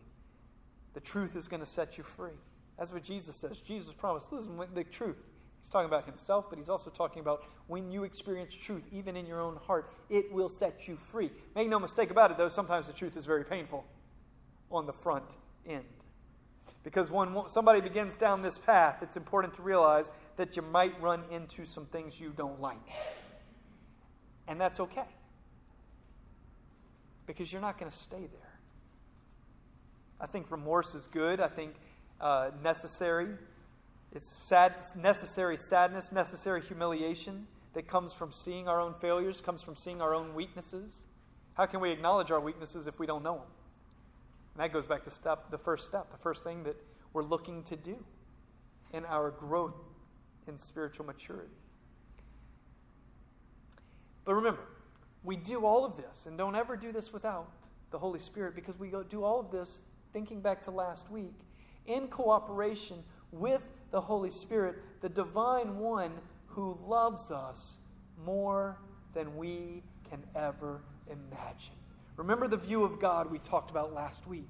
The 0.95 1.00
truth 1.00 1.37
is 1.37 1.47
going 1.47 1.61
to 1.61 1.67
set 1.67 1.99
you 1.99 2.05
free. 2.05 2.38
That's 2.79 2.93
what 2.93 3.03
Jesus 3.05 3.37
says. 3.37 3.59
Jesus 3.59 3.93
promised, 3.93 4.33
listen, 4.33 4.59
the 4.75 4.85
truth. 4.85 5.27
He's 5.69 5.73
talking 5.75 5.91
about 5.91 6.07
himself, 6.07 6.49
but 6.49 6.57
he's 6.57 6.71
also 6.71 6.89
talking 6.89 7.21
about 7.21 7.45
when 7.67 7.93
you 7.93 8.05
experience 8.05 8.55
truth, 8.55 8.89
even 8.91 9.17
in 9.17 9.27
your 9.27 9.43
own 9.43 9.57
heart, 9.67 9.91
it 10.09 10.33
will 10.33 10.49
set 10.49 10.89
you 10.89 10.97
free. 10.97 11.31
Make 11.55 11.69
no 11.69 11.79
mistake 11.79 12.11
about 12.11 12.31
it, 12.31 12.39
though, 12.39 12.49
sometimes 12.49 12.87
the 12.87 12.95
truth 12.95 13.19
is 13.19 13.27
very 13.27 13.45
painful 13.45 13.85
on 14.71 14.87
the 14.87 14.95
front 14.95 15.37
end. 15.67 15.85
Because 16.85 17.11
when 17.11 17.37
somebody 17.49 17.83
begins 17.83 18.17
down 18.17 18.41
this 18.41 18.57
path, 18.57 19.03
it's 19.03 19.19
important 19.19 19.57
to 19.57 19.63
realize 19.63 20.11
that 20.37 20.57
you 20.57 20.63
might 20.63 20.99
run 21.03 21.25
into 21.31 21.67
some 21.67 21.85
things 21.85 22.19
you 22.19 22.33
don't 22.35 22.63
like. 22.63 22.89
And 24.47 24.59
that's 24.59 24.81
okay. 24.81 25.05
Because 27.27 27.53
you're 27.53 27.61
not 27.61 27.79
going 27.79 27.91
to 27.91 27.99
stay 27.99 28.27
there. 28.33 28.59
I 30.19 30.29
think 30.29 30.51
remorse 30.51 30.95
is 30.95 31.07
good. 31.09 31.43
I 31.43 31.49
think 31.49 31.75
uh, 32.23 32.53
necessary. 32.63 33.35
It's 34.12 34.49
sad, 34.49 34.75
it's 34.79 34.97
necessary 34.97 35.57
sadness, 35.57 36.12
necessary 36.12 36.62
humiliation 36.62 37.47
that 37.75 37.87
comes 37.87 38.15
from 38.15 38.33
seeing 38.33 38.67
our 38.67 38.81
own 38.81 38.95
failures, 38.95 39.41
comes 39.41 39.62
from 39.62 39.77
seeing 39.77 40.00
our 40.00 40.15
own 40.15 40.35
weaknesses. 40.35 41.03
How 41.55 41.67
can 41.67 41.81
we 41.81 41.91
acknowledge 41.91 42.31
our 42.31 42.41
weaknesses 42.41 42.87
if 42.87 42.99
we 42.99 43.07
don't 43.07 43.23
know 43.23 43.37
them? 43.37 43.47
And 44.55 44.62
that 44.62 44.73
goes 44.73 44.87
back 44.87 45.05
to 45.05 45.11
step, 45.11 45.50
the 45.50 45.59
first 45.59 45.85
step, 45.87 46.11
the 46.11 46.19
first 46.19 46.43
thing 46.43 46.65
that 46.65 46.77
we're 47.12 47.23
looking 47.23 47.62
to 47.65 47.77
do 47.77 48.03
in 48.93 49.05
our 49.05 49.31
growth 49.31 49.77
in 50.47 50.59
spiritual 50.59 51.05
maturity. 51.05 51.55
But 54.25 54.35
remember, 54.35 54.62
we 55.23 55.37
do 55.37 55.67
all 55.67 55.85
of 55.85 55.97
this, 55.97 56.27
and 56.27 56.38
don't 56.38 56.57
ever 56.57 56.77
do 56.77 56.93
this 56.93 57.12
without 57.12 57.50
the 57.91 57.99
Holy 57.99 58.19
Spirit, 58.19 58.55
because 58.55 58.79
we 58.79 58.93
do 59.09 59.23
all 59.25 59.41
of 59.41 59.50
this, 59.50 59.83
thinking 60.12 60.41
back 60.41 60.62
to 60.65 60.71
last 60.71 61.11
week, 61.11 61.35
in 61.87 62.09
cooperation 62.09 63.03
with 63.31 63.71
the 63.90 64.00
Holy 64.00 64.30
Spirit, 64.30 64.76
the 65.00 65.09
divine 65.09 65.78
one 65.78 66.12
who 66.49 66.78
loves 66.87 67.30
us 67.30 67.78
more 68.25 68.78
than 69.14 69.37
we 69.37 69.83
can 70.11 70.23
ever 70.35 70.83
imagine. 71.07 71.75
Remember 72.16 72.49
the 72.49 72.57
view 72.57 72.85
of 72.85 73.00
God 73.00 73.30
we 73.30 73.38
talked 73.38 73.71
about 73.71 73.92
last 73.92 74.26
week. 74.26 74.49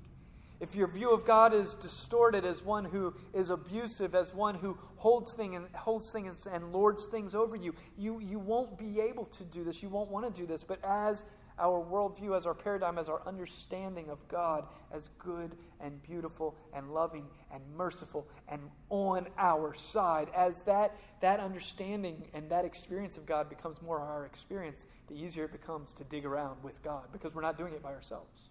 If 0.60 0.74
your 0.74 0.88
view 0.88 1.12
of 1.12 1.24
God 1.24 1.54
is 1.54 1.74
distorted 1.74 2.44
as 2.44 2.64
one 2.64 2.84
who 2.84 3.14
is 3.32 3.50
abusive, 3.50 4.14
as 4.14 4.34
one 4.34 4.56
who 4.56 4.76
holds, 4.96 5.32
thing 5.34 5.54
and, 5.54 5.68
holds 5.72 6.10
things 6.12 6.48
and 6.50 6.72
lords 6.72 7.06
things 7.06 7.34
over 7.34 7.54
you, 7.54 7.76
you, 7.96 8.18
you 8.18 8.40
won't 8.40 8.76
be 8.76 9.00
able 9.00 9.26
to 9.26 9.44
do 9.44 9.62
this. 9.62 9.82
You 9.82 9.88
won't 9.88 10.10
want 10.10 10.34
to 10.34 10.40
do 10.40 10.48
this. 10.48 10.64
But 10.64 10.80
as 10.84 11.22
our 11.58 11.84
worldview, 11.84 12.36
as 12.36 12.46
our 12.46 12.54
paradigm, 12.54 12.98
as 12.98 13.08
our 13.08 13.26
understanding 13.26 14.10
of 14.10 14.26
God 14.28 14.66
as 14.92 15.08
good 15.18 15.56
and 15.80 16.02
beautiful 16.02 16.56
and 16.74 16.92
loving 16.92 17.26
and 17.52 17.62
merciful 17.76 18.26
and 18.48 18.60
on 18.90 19.26
our 19.36 19.74
side. 19.74 20.28
As 20.36 20.54
that, 20.66 20.96
that 21.20 21.40
understanding 21.40 22.28
and 22.34 22.50
that 22.50 22.64
experience 22.64 23.16
of 23.18 23.26
God 23.26 23.48
becomes 23.48 23.80
more 23.82 24.00
our 24.00 24.26
experience, 24.26 24.86
the 25.08 25.14
easier 25.14 25.44
it 25.44 25.52
becomes 25.52 25.92
to 25.94 26.04
dig 26.04 26.24
around 26.24 26.62
with 26.62 26.82
God 26.82 27.08
because 27.12 27.34
we're 27.34 27.42
not 27.42 27.58
doing 27.58 27.74
it 27.74 27.82
by 27.82 27.92
ourselves. 27.92 28.50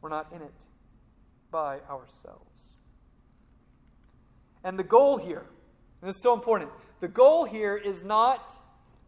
We're 0.00 0.10
not 0.10 0.32
in 0.32 0.42
it 0.42 0.64
by 1.50 1.80
ourselves. 1.90 2.74
And 4.62 4.78
the 4.78 4.84
goal 4.84 5.16
here, 5.16 5.46
and 6.00 6.08
this 6.08 6.16
is 6.16 6.22
so 6.22 6.34
important, 6.34 6.70
the 7.00 7.08
goal 7.08 7.44
here 7.44 7.76
is 7.76 8.02
not 8.02 8.59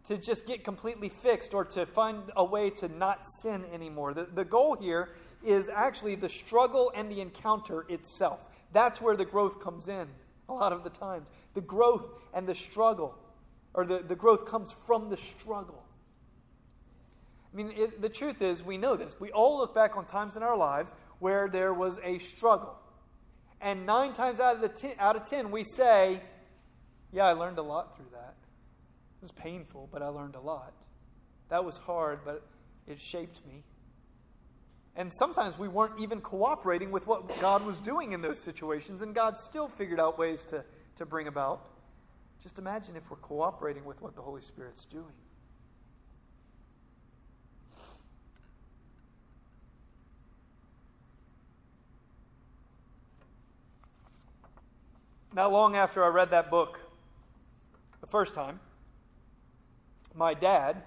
to 0.06 0.18
just 0.18 0.46
get 0.46 0.64
completely 0.64 1.08
fixed 1.08 1.54
or 1.54 1.64
to 1.64 1.86
find 1.86 2.22
a 2.36 2.44
way 2.44 2.70
to 2.70 2.88
not 2.88 3.24
sin 3.42 3.64
anymore. 3.72 4.14
The, 4.14 4.26
the 4.32 4.44
goal 4.44 4.76
here 4.80 5.10
is 5.44 5.68
actually 5.68 6.16
the 6.16 6.28
struggle 6.28 6.92
and 6.94 7.10
the 7.10 7.20
encounter 7.20 7.84
itself. 7.88 8.40
That's 8.72 9.00
where 9.00 9.16
the 9.16 9.24
growth 9.24 9.60
comes 9.60 9.88
in 9.88 10.08
a 10.48 10.52
lot 10.52 10.72
of 10.72 10.84
the 10.84 10.90
times. 10.90 11.28
The 11.54 11.60
growth 11.60 12.08
and 12.34 12.46
the 12.46 12.54
struggle, 12.54 13.16
or 13.74 13.86
the, 13.86 14.00
the 14.00 14.16
growth 14.16 14.46
comes 14.46 14.72
from 14.86 15.08
the 15.08 15.16
struggle. 15.16 15.82
I 17.52 17.56
mean, 17.56 17.72
it, 17.76 18.00
the 18.00 18.08
truth 18.08 18.40
is, 18.40 18.62
we 18.62 18.78
know 18.78 18.96
this. 18.96 19.16
We 19.20 19.30
all 19.30 19.58
look 19.58 19.74
back 19.74 19.96
on 19.96 20.06
times 20.06 20.36
in 20.36 20.42
our 20.42 20.56
lives 20.56 20.92
where 21.18 21.48
there 21.48 21.74
was 21.74 21.98
a 22.02 22.18
struggle. 22.18 22.78
And 23.60 23.86
nine 23.86 24.14
times 24.14 24.40
out 24.40 24.56
of, 24.56 24.62
the 24.62 24.68
ten, 24.68 24.94
out 24.98 25.16
of 25.16 25.26
ten, 25.26 25.50
we 25.50 25.64
say, 25.64 26.22
Yeah, 27.12 27.26
I 27.26 27.32
learned 27.32 27.58
a 27.58 27.62
lot 27.62 27.96
through 27.96 28.06
that. 28.12 28.31
It 29.22 29.26
was 29.26 29.32
painful, 29.32 29.88
but 29.92 30.02
I 30.02 30.08
learned 30.08 30.34
a 30.34 30.40
lot. 30.40 30.72
That 31.48 31.64
was 31.64 31.76
hard, 31.76 32.24
but 32.24 32.44
it 32.88 33.00
shaped 33.00 33.46
me. 33.46 33.62
And 34.96 35.12
sometimes 35.14 35.56
we 35.56 35.68
weren't 35.68 36.00
even 36.00 36.20
cooperating 36.20 36.90
with 36.90 37.06
what 37.06 37.40
God 37.40 37.64
was 37.64 37.80
doing 37.80 38.10
in 38.10 38.20
those 38.20 38.40
situations, 38.40 39.00
and 39.00 39.14
God 39.14 39.38
still 39.38 39.68
figured 39.68 40.00
out 40.00 40.18
ways 40.18 40.44
to, 40.46 40.64
to 40.96 41.06
bring 41.06 41.28
about. 41.28 41.64
Just 42.42 42.58
imagine 42.58 42.96
if 42.96 43.08
we're 43.12 43.16
cooperating 43.18 43.84
with 43.84 44.02
what 44.02 44.16
the 44.16 44.22
Holy 44.22 44.40
Spirit's 44.40 44.86
doing. 44.86 45.14
Not 55.32 55.52
long 55.52 55.76
after 55.76 56.04
I 56.04 56.08
read 56.08 56.32
that 56.32 56.50
book 56.50 56.80
the 58.00 58.08
first 58.08 58.34
time, 58.34 58.58
my 60.14 60.34
dad, 60.34 60.82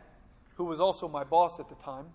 who 0.55 0.65
was 0.65 0.79
also 0.79 1.07
my 1.07 1.23
boss 1.23 1.59
at 1.59 1.69
the 1.69 1.75
time, 1.75 2.07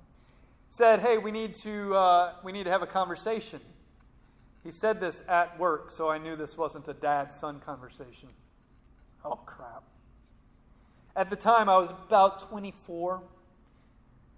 said, 0.70 1.00
"Hey, 1.00 1.18
we 1.18 1.30
need 1.30 1.54
to 1.62 1.94
uh, 1.94 2.34
we 2.42 2.52
need 2.52 2.64
to 2.64 2.70
have 2.70 2.82
a 2.82 2.86
conversation." 2.86 3.60
He 4.62 4.72
said 4.72 5.00
this 5.00 5.22
at 5.26 5.58
work, 5.58 5.90
so 5.90 6.10
I 6.10 6.18
knew 6.18 6.36
this 6.36 6.56
wasn't 6.56 6.86
a 6.86 6.92
dad-son 6.92 7.60
conversation. 7.60 8.28
Oh 9.24 9.36
crap! 9.36 9.84
At 11.16 11.30
the 11.30 11.36
time, 11.36 11.68
I 11.68 11.78
was 11.78 11.90
about 11.90 12.48
24. 12.48 13.22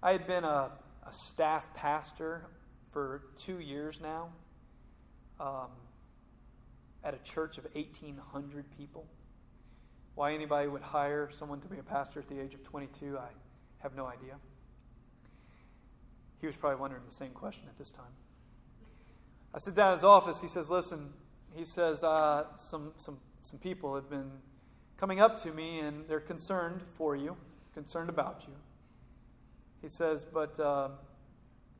I 0.01 0.11
had 0.11 0.27
been 0.27 0.43
a, 0.43 0.71
a 1.07 1.11
staff 1.11 1.65
pastor 1.75 2.47
for 2.91 3.21
two 3.37 3.59
years 3.59 3.99
now 4.01 4.29
um, 5.39 5.69
at 7.03 7.13
a 7.13 7.17
church 7.19 7.57
of 7.57 7.65
1,800 7.73 8.65
people. 8.77 9.05
Why 10.15 10.33
anybody 10.33 10.67
would 10.67 10.81
hire 10.81 11.29
someone 11.31 11.59
to 11.61 11.67
be 11.67 11.79
a 11.79 11.83
pastor 11.83 12.19
at 12.19 12.27
the 12.27 12.39
age 12.39 12.53
of 12.53 12.63
22, 12.63 13.17
I 13.17 13.29
have 13.79 13.95
no 13.95 14.05
idea. 14.05 14.35
He 16.39 16.47
was 16.47 16.55
probably 16.57 16.79
wondering 16.79 17.03
the 17.05 17.11
same 17.11 17.31
question 17.31 17.63
at 17.67 17.77
this 17.77 17.91
time. 17.91 18.13
I 19.53 19.59
sit 19.59 19.75
down 19.75 19.91
in 19.91 19.97
his 19.97 20.03
office. 20.03 20.41
He 20.41 20.47
says, 20.47 20.69
Listen, 20.69 21.13
he 21.55 21.65
says, 21.65 22.03
uh, 22.03 22.45
some, 22.57 22.93
some 22.97 23.19
some 23.43 23.59
people 23.59 23.95
have 23.95 24.09
been 24.09 24.31
coming 24.97 25.19
up 25.19 25.37
to 25.43 25.51
me 25.51 25.79
and 25.79 26.07
they're 26.07 26.21
concerned 26.21 26.81
for 26.97 27.15
you, 27.15 27.35
concerned 27.73 28.09
about 28.09 28.45
you. 28.47 28.53
He 29.81 29.89
says, 29.89 30.25
but 30.25 30.57
uh, 30.59 30.89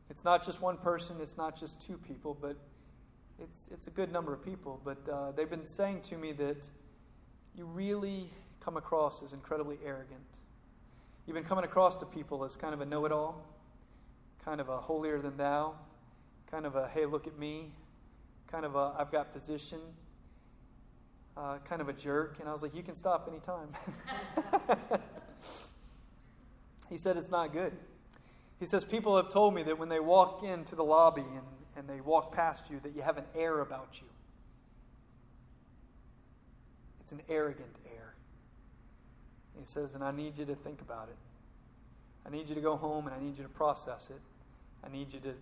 it's 0.10 0.26
not 0.26 0.46
just 0.46 0.62
one 0.62 0.78
person, 0.78 1.18
it's 1.22 1.38
not 1.38 1.58
just 1.58 1.80
two 1.80 1.98
people, 1.98 2.38
but 2.40 2.58
it's, 3.40 3.70
it's 3.72 3.88
a 3.88 3.92
good 3.92 4.12
number 4.12 4.34
of 4.34 4.44
people. 4.44 4.82
But 4.84 4.98
uh, 5.10 5.32
they've 5.32 5.50
been 5.50 5.68
saying 5.68 6.02
to 6.10 6.18
me 6.18 6.34
that 6.34 6.68
you 7.56 7.66
really 7.66 8.30
come 8.64 8.78
across 8.78 9.22
as 9.24 9.34
incredibly 9.34 9.78
arrogant. 9.86 10.22
You've 11.26 11.36
been 11.36 11.44
coming 11.44 11.66
across 11.66 11.98
to 11.98 12.06
people 12.06 12.44
as 12.44 12.56
kind 12.56 12.74
of 12.74 12.82
a 12.82 12.86
know 12.86 13.06
it 13.06 13.12
all, 13.12 13.46
kind 14.44 14.60
of 14.60 14.70
a 14.70 14.78
holier 14.78 15.22
than 15.22 15.38
thou, 15.38 15.76
kind 16.50 16.66
of 16.66 16.76
a 16.76 16.88
hey, 16.90 17.06
look 17.06 17.28
at 17.28 17.38
me, 17.38 17.72
kind 18.48 18.66
of 18.66 18.76
a 18.76 18.94
I've 18.98 19.12
got 19.12 19.34
position, 19.34 19.80
uh, 21.38 21.60
kind 21.66 21.82
of 21.82 21.90
a 21.90 21.94
jerk. 21.94 22.38
And 22.40 22.50
I 22.50 22.54
was 22.54 22.62
like, 22.62 22.76
you 22.76 22.84
can 22.84 22.96
stop 22.96 23.30
anytime. 23.30 23.70
he 26.90 26.98
said, 26.98 27.18
it's 27.18 27.32
not 27.32 27.54
good. 27.54 27.74
He 28.60 28.66
says, 28.66 28.86
people 28.86 29.18
have 29.18 29.30
told 29.30 29.54
me 29.54 29.64
that 29.64 29.78
when 29.78 29.90
they 29.90 30.00
walk 30.00 30.44
into 30.44 30.76
the 30.76 30.84
lobby 30.84 31.22
and, 31.22 31.46
and 31.76 31.88
they 31.88 32.02
walk 32.02 32.34
past 32.34 32.70
you, 32.70 32.80
that 32.84 32.96
you 32.96 33.02
have 33.02 33.18
an 33.18 33.26
air 33.36 33.60
about 33.60 33.90
you. 34.00 34.08
It's 37.02 37.03
an 37.14 37.22
arrogant 37.30 37.76
air. 37.96 38.16
He 39.58 39.66
says, 39.66 39.96
and 39.96 40.04
I 40.04 40.12
need 40.12 40.38
you 40.38 40.46
to 40.46 40.56
think 40.56 40.82
about 40.82 41.08
it. 41.08 41.16
I 42.26 42.30
need 42.30 42.50
you 42.50 42.56
to 42.56 42.62
go 42.62 42.76
home 42.76 43.08
and 43.08 43.16
I 43.16 43.20
need 43.20 43.38
you 43.38 43.44
to 43.44 43.50
process 43.50 44.10
it. 44.10 44.20
I 44.84 44.92
need 44.92 45.14
you 45.14 45.20
to 45.22 45.34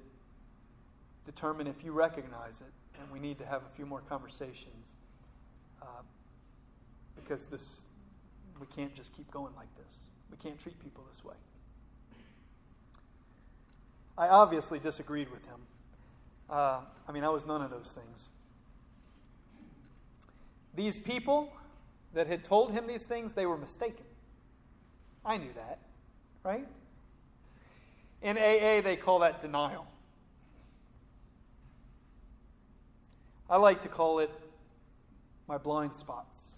determine 1.25 1.67
if 1.67 1.83
you 1.83 1.91
recognize 1.91 2.61
it. 2.61 2.99
And 3.01 3.09
we 3.11 3.19
need 3.19 3.39
to 3.39 3.45
have 3.45 3.61
a 3.63 3.75
few 3.75 3.85
more 3.85 4.01
conversations 4.01 4.97
uh, 5.81 6.03
because 7.15 7.47
this, 7.47 7.85
we 8.59 8.67
can't 8.67 8.93
just 8.93 9.15
keep 9.15 9.31
going 9.31 9.55
like 9.55 9.73
this. 9.77 10.01
We 10.29 10.37
can't 10.37 10.59
treat 10.59 10.79
people 10.79 11.03
this 11.11 11.23
way. 11.23 11.35
I 14.17 14.27
obviously 14.27 14.77
disagreed 14.77 15.31
with 15.31 15.45
him. 15.45 15.61
Uh, 16.49 16.81
I 17.07 17.11
mean, 17.11 17.23
I 17.23 17.29
was 17.29 17.45
none 17.47 17.61
of 17.61 17.71
those 17.71 17.91
things. 17.91 18.29
These 20.75 20.99
people 20.99 21.51
that 22.13 22.27
had 22.27 22.43
told 22.43 22.71
him 22.71 22.87
these 22.87 23.05
things, 23.05 23.33
they 23.33 23.45
were 23.45 23.57
mistaken. 23.57 24.05
I 25.25 25.37
knew 25.37 25.53
that, 25.53 25.79
right? 26.43 26.67
In 28.21 28.37
AA, 28.37 28.81
they 28.81 28.97
call 28.97 29.19
that 29.19 29.41
denial. 29.41 29.87
I 33.49 33.57
like 33.57 33.81
to 33.81 33.89
call 33.89 34.19
it 34.19 34.31
my 35.47 35.57
blind 35.57 35.95
spots. 35.95 36.53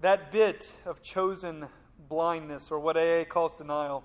That 0.00 0.30
bit 0.30 0.70
of 0.86 1.02
chosen 1.02 1.66
blindness, 2.08 2.70
or 2.70 2.78
what 2.78 2.96
AA 2.96 3.24
calls 3.24 3.52
denial, 3.54 4.04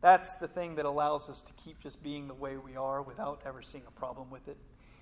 that's 0.00 0.36
the 0.36 0.46
thing 0.46 0.76
that 0.76 0.84
allows 0.84 1.28
us 1.28 1.42
to 1.42 1.52
keep 1.54 1.80
just 1.80 2.02
being 2.02 2.28
the 2.28 2.34
way 2.34 2.56
we 2.56 2.76
are 2.76 3.02
without 3.02 3.42
ever 3.44 3.62
seeing 3.62 3.84
a 3.88 3.90
problem 3.90 4.30
with 4.30 4.46
it. 4.46 4.56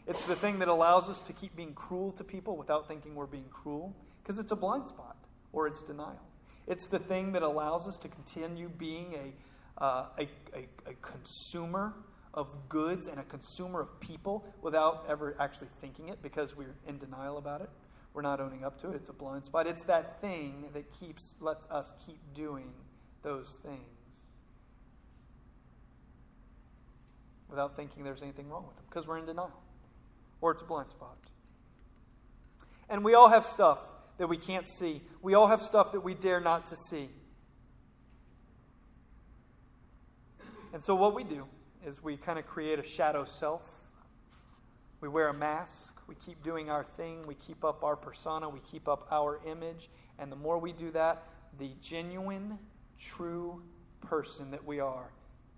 It's 0.06 0.24
the 0.24 0.34
thing 0.34 0.58
that 0.60 0.68
allows 0.68 1.08
us 1.08 1.20
to 1.22 1.32
keep 1.32 1.54
being 1.54 1.74
cruel 1.74 2.12
to 2.12 2.24
people 2.24 2.56
without 2.56 2.88
thinking 2.88 3.14
we're 3.14 3.26
being 3.26 3.48
cruel, 3.50 3.94
because 4.22 4.38
it's 4.38 4.52
a 4.52 4.56
blind 4.56 4.88
spot, 4.88 5.16
or 5.52 5.66
it's 5.66 5.82
denial. 5.82 6.20
It's 6.66 6.86
the 6.88 6.98
thing 6.98 7.32
that 7.32 7.42
allows 7.42 7.86
us 7.86 7.96
to 7.98 8.08
continue 8.08 8.68
being 8.68 9.14
a, 9.14 9.82
uh, 9.82 10.06
a, 10.18 10.22
a, 10.56 10.68
a 10.90 10.94
consumer 11.02 11.94
of 12.32 12.46
goods 12.68 13.08
and 13.08 13.18
a 13.18 13.24
consumer 13.24 13.80
of 13.80 13.98
people 14.00 14.44
without 14.62 15.04
ever 15.08 15.36
actually 15.40 15.68
thinking 15.80 16.08
it 16.08 16.22
because 16.22 16.56
we're 16.56 16.76
in 16.86 16.98
denial 16.98 17.38
about 17.38 17.60
it. 17.60 17.70
We're 18.14 18.22
not 18.22 18.40
owning 18.40 18.64
up 18.64 18.80
to 18.82 18.90
it. 18.90 18.96
It's 18.96 19.08
a 19.08 19.12
blind 19.12 19.44
spot. 19.44 19.66
It's 19.66 19.84
that 19.84 20.20
thing 20.20 20.70
that 20.74 20.84
keeps 20.98 21.36
lets 21.40 21.68
us 21.70 21.92
keep 22.06 22.18
doing 22.34 22.72
those 23.22 23.56
things 23.62 23.80
without 27.48 27.76
thinking 27.76 28.04
there's 28.04 28.22
anything 28.22 28.48
wrong 28.48 28.64
with 28.66 28.76
them 28.76 28.84
because 28.88 29.06
we're 29.06 29.18
in 29.18 29.26
denial 29.26 29.52
or 30.40 30.52
it's 30.52 30.62
a 30.62 30.64
blind 30.64 30.88
spot. 30.90 31.16
And 32.88 33.04
we 33.04 33.14
all 33.14 33.28
have 33.28 33.46
stuff 33.46 33.78
that 34.18 34.28
we 34.28 34.36
can't 34.36 34.66
see. 34.68 35.02
We 35.22 35.34
all 35.34 35.46
have 35.46 35.62
stuff 35.62 35.92
that 35.92 36.00
we 36.00 36.14
dare 36.14 36.40
not 36.40 36.66
to 36.66 36.76
see. 36.76 37.08
And 40.72 40.82
so 40.82 40.94
what 40.94 41.14
we 41.14 41.24
do 41.24 41.46
is 41.86 42.02
we 42.02 42.16
kind 42.16 42.38
of 42.38 42.46
create 42.46 42.78
a 42.78 42.84
shadow 42.84 43.24
self. 43.24 43.62
We 45.00 45.08
wear 45.08 45.28
a 45.28 45.34
mask. 45.34 46.00
We 46.06 46.14
keep 46.14 46.42
doing 46.42 46.70
our 46.70 46.84
thing. 46.84 47.22
We 47.26 47.34
keep 47.34 47.64
up 47.64 47.82
our 47.82 47.96
persona. 47.96 48.48
We 48.48 48.60
keep 48.60 48.88
up 48.88 49.08
our 49.10 49.40
image. 49.46 49.88
And 50.18 50.30
the 50.30 50.36
more 50.36 50.58
we 50.58 50.72
do 50.72 50.90
that, 50.90 51.24
the 51.58 51.70
genuine, 51.80 52.58
true 52.98 53.62
person 54.00 54.50
that 54.50 54.64
we 54.64 54.80
are 54.80 55.10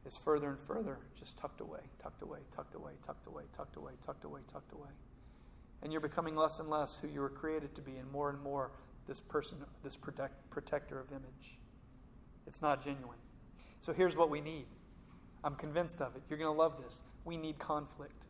is 0.07 0.17
further 0.17 0.51
and 0.51 0.61
further 0.61 0.99
just 1.19 1.37
tucked 1.37 1.61
away, 1.61 1.81
tucked 2.03 2.23
away, 2.23 2.41
tucked 2.55 2.75
away, 2.75 2.93
tucked 3.07 3.27
away, 3.27 3.45
tucked 3.57 3.77
away, 3.77 3.93
tucked 4.05 4.25
away, 4.25 4.41
tucked 4.53 4.73
away. 4.73 4.91
And 5.83 5.93
you're 5.93 6.01
becoming 6.01 6.37
less 6.37 6.61
and 6.61 6.69
less 6.69 6.99
who 6.99 7.09
you 7.09 7.21
were 7.21 7.29
created 7.29 7.75
to 7.77 7.83
be, 7.83 7.97
and 7.97 8.11
more 8.11 8.31
and 8.31 8.41
more 8.41 8.71
this 9.07 9.21
person, 9.21 9.59
this 9.83 9.97
protect, 9.97 10.51
protector 10.51 10.99
of 10.99 11.11
image. 11.11 11.59
It's 12.47 12.63
not 12.63 12.85
genuine. 12.85 13.19
So 13.81 13.93
here's 13.93 14.17
what 14.17 14.31
we 14.31 14.41
need 14.41 14.67
I'm 15.45 15.55
convinced 15.55 16.01
of 16.01 16.15
it. 16.17 16.23
You're 16.29 16.39
going 16.39 16.53
to 16.53 16.59
love 16.59 16.81
this. 16.83 17.03
We 17.25 17.37
need 17.37 17.59
conflict. 17.59 18.25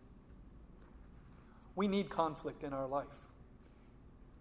We 1.75 1.89
need 1.89 2.11
conflict 2.11 2.65
in 2.65 2.73
our 2.73 2.87
life. 2.87 3.07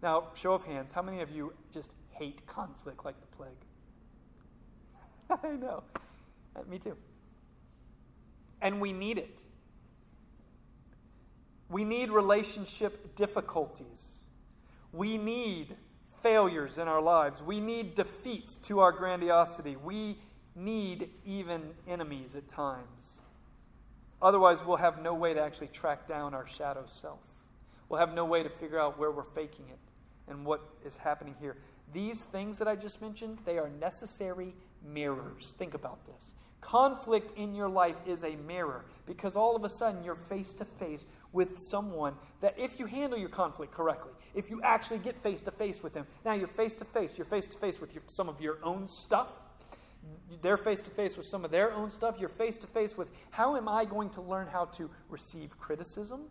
Now, 0.02 0.28
show 0.34 0.52
of 0.52 0.64
hands, 0.64 0.92
how 0.92 1.02
many 1.02 1.20
of 1.20 1.30
you 1.30 1.52
just 1.72 1.90
hate 2.10 2.46
conflict 2.46 3.04
like 3.04 3.14
the 3.20 3.36
plague? 3.36 3.52
I 5.44 5.56
know. 5.56 5.84
Uh, 6.56 6.60
me 6.68 6.78
too. 6.78 6.96
And 8.62 8.80
we 8.80 8.92
need 8.92 9.18
it. 9.18 9.42
We 11.68 11.84
need 11.84 12.10
relationship 12.10 13.16
difficulties. 13.16 14.20
We 14.92 15.18
need 15.18 15.76
failures 16.22 16.78
in 16.78 16.86
our 16.86 17.02
lives. 17.02 17.42
We 17.42 17.60
need 17.60 17.94
defeats 17.94 18.58
to 18.68 18.80
our 18.80 18.92
grandiosity. 18.92 19.76
We 19.76 20.18
need 20.54 21.10
even 21.24 21.70
enemies 21.88 22.36
at 22.36 22.46
times. 22.48 23.20
Otherwise, 24.20 24.58
we'll 24.64 24.76
have 24.76 25.02
no 25.02 25.14
way 25.14 25.34
to 25.34 25.40
actually 25.40 25.68
track 25.68 26.06
down 26.06 26.34
our 26.34 26.46
shadow 26.46 26.84
self. 26.86 27.20
We'll 27.88 28.00
have 28.00 28.14
no 28.14 28.24
way 28.24 28.42
to 28.42 28.48
figure 28.48 28.78
out 28.78 28.98
where 28.98 29.10
we're 29.10 29.24
faking 29.24 29.66
it 29.68 29.78
and 30.28 30.46
what 30.46 30.60
is 30.84 30.96
happening 30.98 31.34
here. 31.40 31.56
These 31.92 32.24
things 32.26 32.58
that 32.58 32.68
I 32.68 32.76
just 32.76 33.02
mentioned, 33.02 33.38
they 33.44 33.58
are 33.58 33.68
necessary 33.68 34.54
mirrors. 34.86 35.54
Think 35.58 35.74
about 35.74 36.06
this. 36.06 36.24
Conflict 36.62 37.36
in 37.36 37.54
your 37.54 37.68
life 37.68 37.96
is 38.06 38.24
a 38.24 38.36
mirror 38.36 38.86
because 39.04 39.36
all 39.36 39.54
of 39.54 39.64
a 39.64 39.68
sudden 39.68 40.02
you're 40.02 40.14
face 40.14 40.54
to 40.54 40.64
face 40.64 41.06
with 41.32 41.58
someone 41.70 42.14
that, 42.40 42.54
if 42.56 42.78
you 42.78 42.86
handle 42.86 43.18
your 43.18 43.28
conflict 43.28 43.74
correctly, 43.74 44.12
if 44.34 44.48
you 44.48 44.62
actually 44.62 44.98
get 44.98 45.22
face 45.22 45.42
to 45.42 45.50
face 45.50 45.82
with 45.82 45.92
them, 45.92 46.06
now 46.24 46.32
you're 46.32 46.48
face 46.48 46.74
to 46.76 46.86
face. 46.86 47.18
You're 47.18 47.26
face 47.26 47.46
to 47.48 47.58
face 47.58 47.80
with 47.80 47.94
your, 47.94 48.02
some 48.06 48.28
of 48.28 48.40
your 48.40 48.58
own 48.62 48.88
stuff 48.88 49.28
they're 50.40 50.56
face 50.56 50.80
to 50.82 50.90
face 50.90 51.16
with 51.16 51.26
some 51.26 51.44
of 51.44 51.50
their 51.50 51.72
own 51.72 51.90
stuff. 51.90 52.16
You're 52.18 52.28
face 52.28 52.58
to 52.58 52.66
face 52.66 52.96
with 52.96 53.08
how 53.30 53.56
am 53.56 53.68
I 53.68 53.84
going 53.84 54.10
to 54.10 54.20
learn 54.20 54.48
how 54.48 54.66
to 54.76 54.90
receive 55.08 55.58
criticism? 55.58 56.22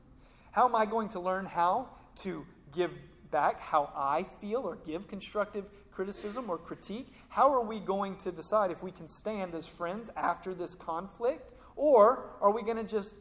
How 0.51 0.67
am 0.67 0.75
I 0.75 0.85
going 0.85 1.09
to 1.09 1.19
learn 1.19 1.45
how 1.45 1.89
to 2.23 2.45
give 2.73 2.91
back 3.31 3.59
how 3.61 3.91
I 3.95 4.25
feel 4.41 4.59
or 4.59 4.75
give 4.75 5.07
constructive 5.07 5.69
criticism 6.01 6.49
or 6.49 6.57
critique? 6.57 7.13
How 7.29 7.53
are 7.53 7.63
we 7.63 7.79
going 7.79 8.17
to 8.17 8.31
decide 8.31 8.71
if 8.71 8.81
we 8.81 8.89
can 8.89 9.07
stand 9.07 9.53
as 9.53 9.67
friends 9.67 10.09
after 10.17 10.55
this 10.55 10.73
conflict? 10.73 11.53
Or 11.75 12.31
are 12.41 12.51
we 12.51 12.63
going 12.63 12.77
to 12.77 12.83
just, 12.83 13.13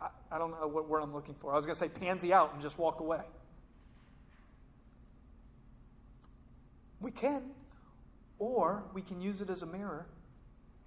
I, 0.00 0.08
I 0.32 0.38
don't 0.38 0.50
know 0.50 0.66
what 0.66 0.88
word 0.88 1.04
I'm 1.04 1.14
looking 1.14 1.36
for. 1.36 1.52
I 1.52 1.56
was 1.56 1.66
going 1.66 1.76
to 1.76 1.78
say 1.78 1.88
pansy 1.88 2.32
out 2.32 2.52
and 2.52 2.60
just 2.60 2.78
walk 2.78 2.98
away. 2.98 3.20
We 7.00 7.12
can. 7.12 7.52
Or 8.40 8.82
we 8.92 9.02
can 9.02 9.20
use 9.20 9.40
it 9.40 9.50
as 9.50 9.62
a 9.62 9.66
mirror 9.66 10.08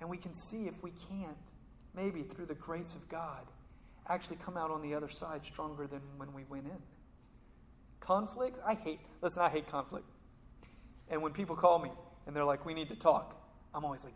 and 0.01 0.09
we 0.09 0.17
can 0.17 0.35
see 0.35 0.67
if 0.67 0.83
we 0.83 0.91
can't, 1.09 1.37
maybe 1.95 2.23
through 2.23 2.47
the 2.47 2.55
grace 2.55 2.95
of 2.95 3.07
God, 3.07 3.47
actually 4.09 4.37
come 4.43 4.57
out 4.57 4.71
on 4.71 4.81
the 4.81 4.93
other 4.93 5.09
side 5.09 5.45
stronger 5.45 5.87
than 5.87 6.01
when 6.17 6.33
we 6.33 6.43
went 6.49 6.65
in. 6.65 6.96
Conflicts, 8.07 8.59
I 8.65 8.75
hate, 8.75 9.01
listen, 9.21 9.41
I 9.41 9.49
hate 9.49 9.69
conflict. 9.69 10.05
And 11.09 11.21
when 11.21 11.33
people 11.33 11.57
call 11.57 11.77
me 11.77 11.91
and 12.25 12.33
they're 12.33 12.45
like, 12.45 12.65
we 12.65 12.73
need 12.73 12.87
to 12.87 12.95
talk, 12.95 13.35
I'm 13.75 13.83
always 13.83 14.03
like, 14.03 14.13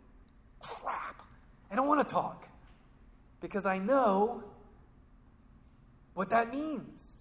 crap, 0.60 1.22
I 1.70 1.76
don't 1.76 1.86
want 1.86 2.06
to 2.06 2.12
talk. 2.12 2.48
Because 3.40 3.66
I 3.66 3.76
know 3.78 4.42
what 6.14 6.30
that 6.30 6.50
means. 6.50 7.18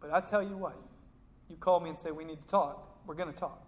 But 0.00 0.12
I 0.12 0.20
tell 0.20 0.42
you 0.42 0.56
what, 0.56 0.76
you 1.48 1.56
call 1.56 1.80
me 1.80 1.90
and 1.90 1.98
say, 1.98 2.12
we 2.12 2.24
need 2.24 2.40
to 2.42 2.48
talk 2.48 2.94
we're 3.06 3.14
going 3.14 3.32
to 3.32 3.38
talk. 3.38 3.62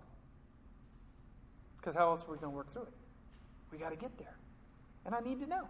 Because 1.77 1.95
how 1.95 2.11
else 2.11 2.25
are 2.27 2.33
we 2.33 2.39
going 2.39 2.53
to 2.53 2.57
work 2.57 2.73
through 2.73 2.83
it? 2.83 2.95
We 3.71 3.79
got 3.79 3.91
to 3.91 3.97
get 3.97 4.17
there. 4.19 4.37
And 5.05 5.15
I 5.15 5.21
need 5.21 5.41
to 5.41 5.47
know. 5.47 5.69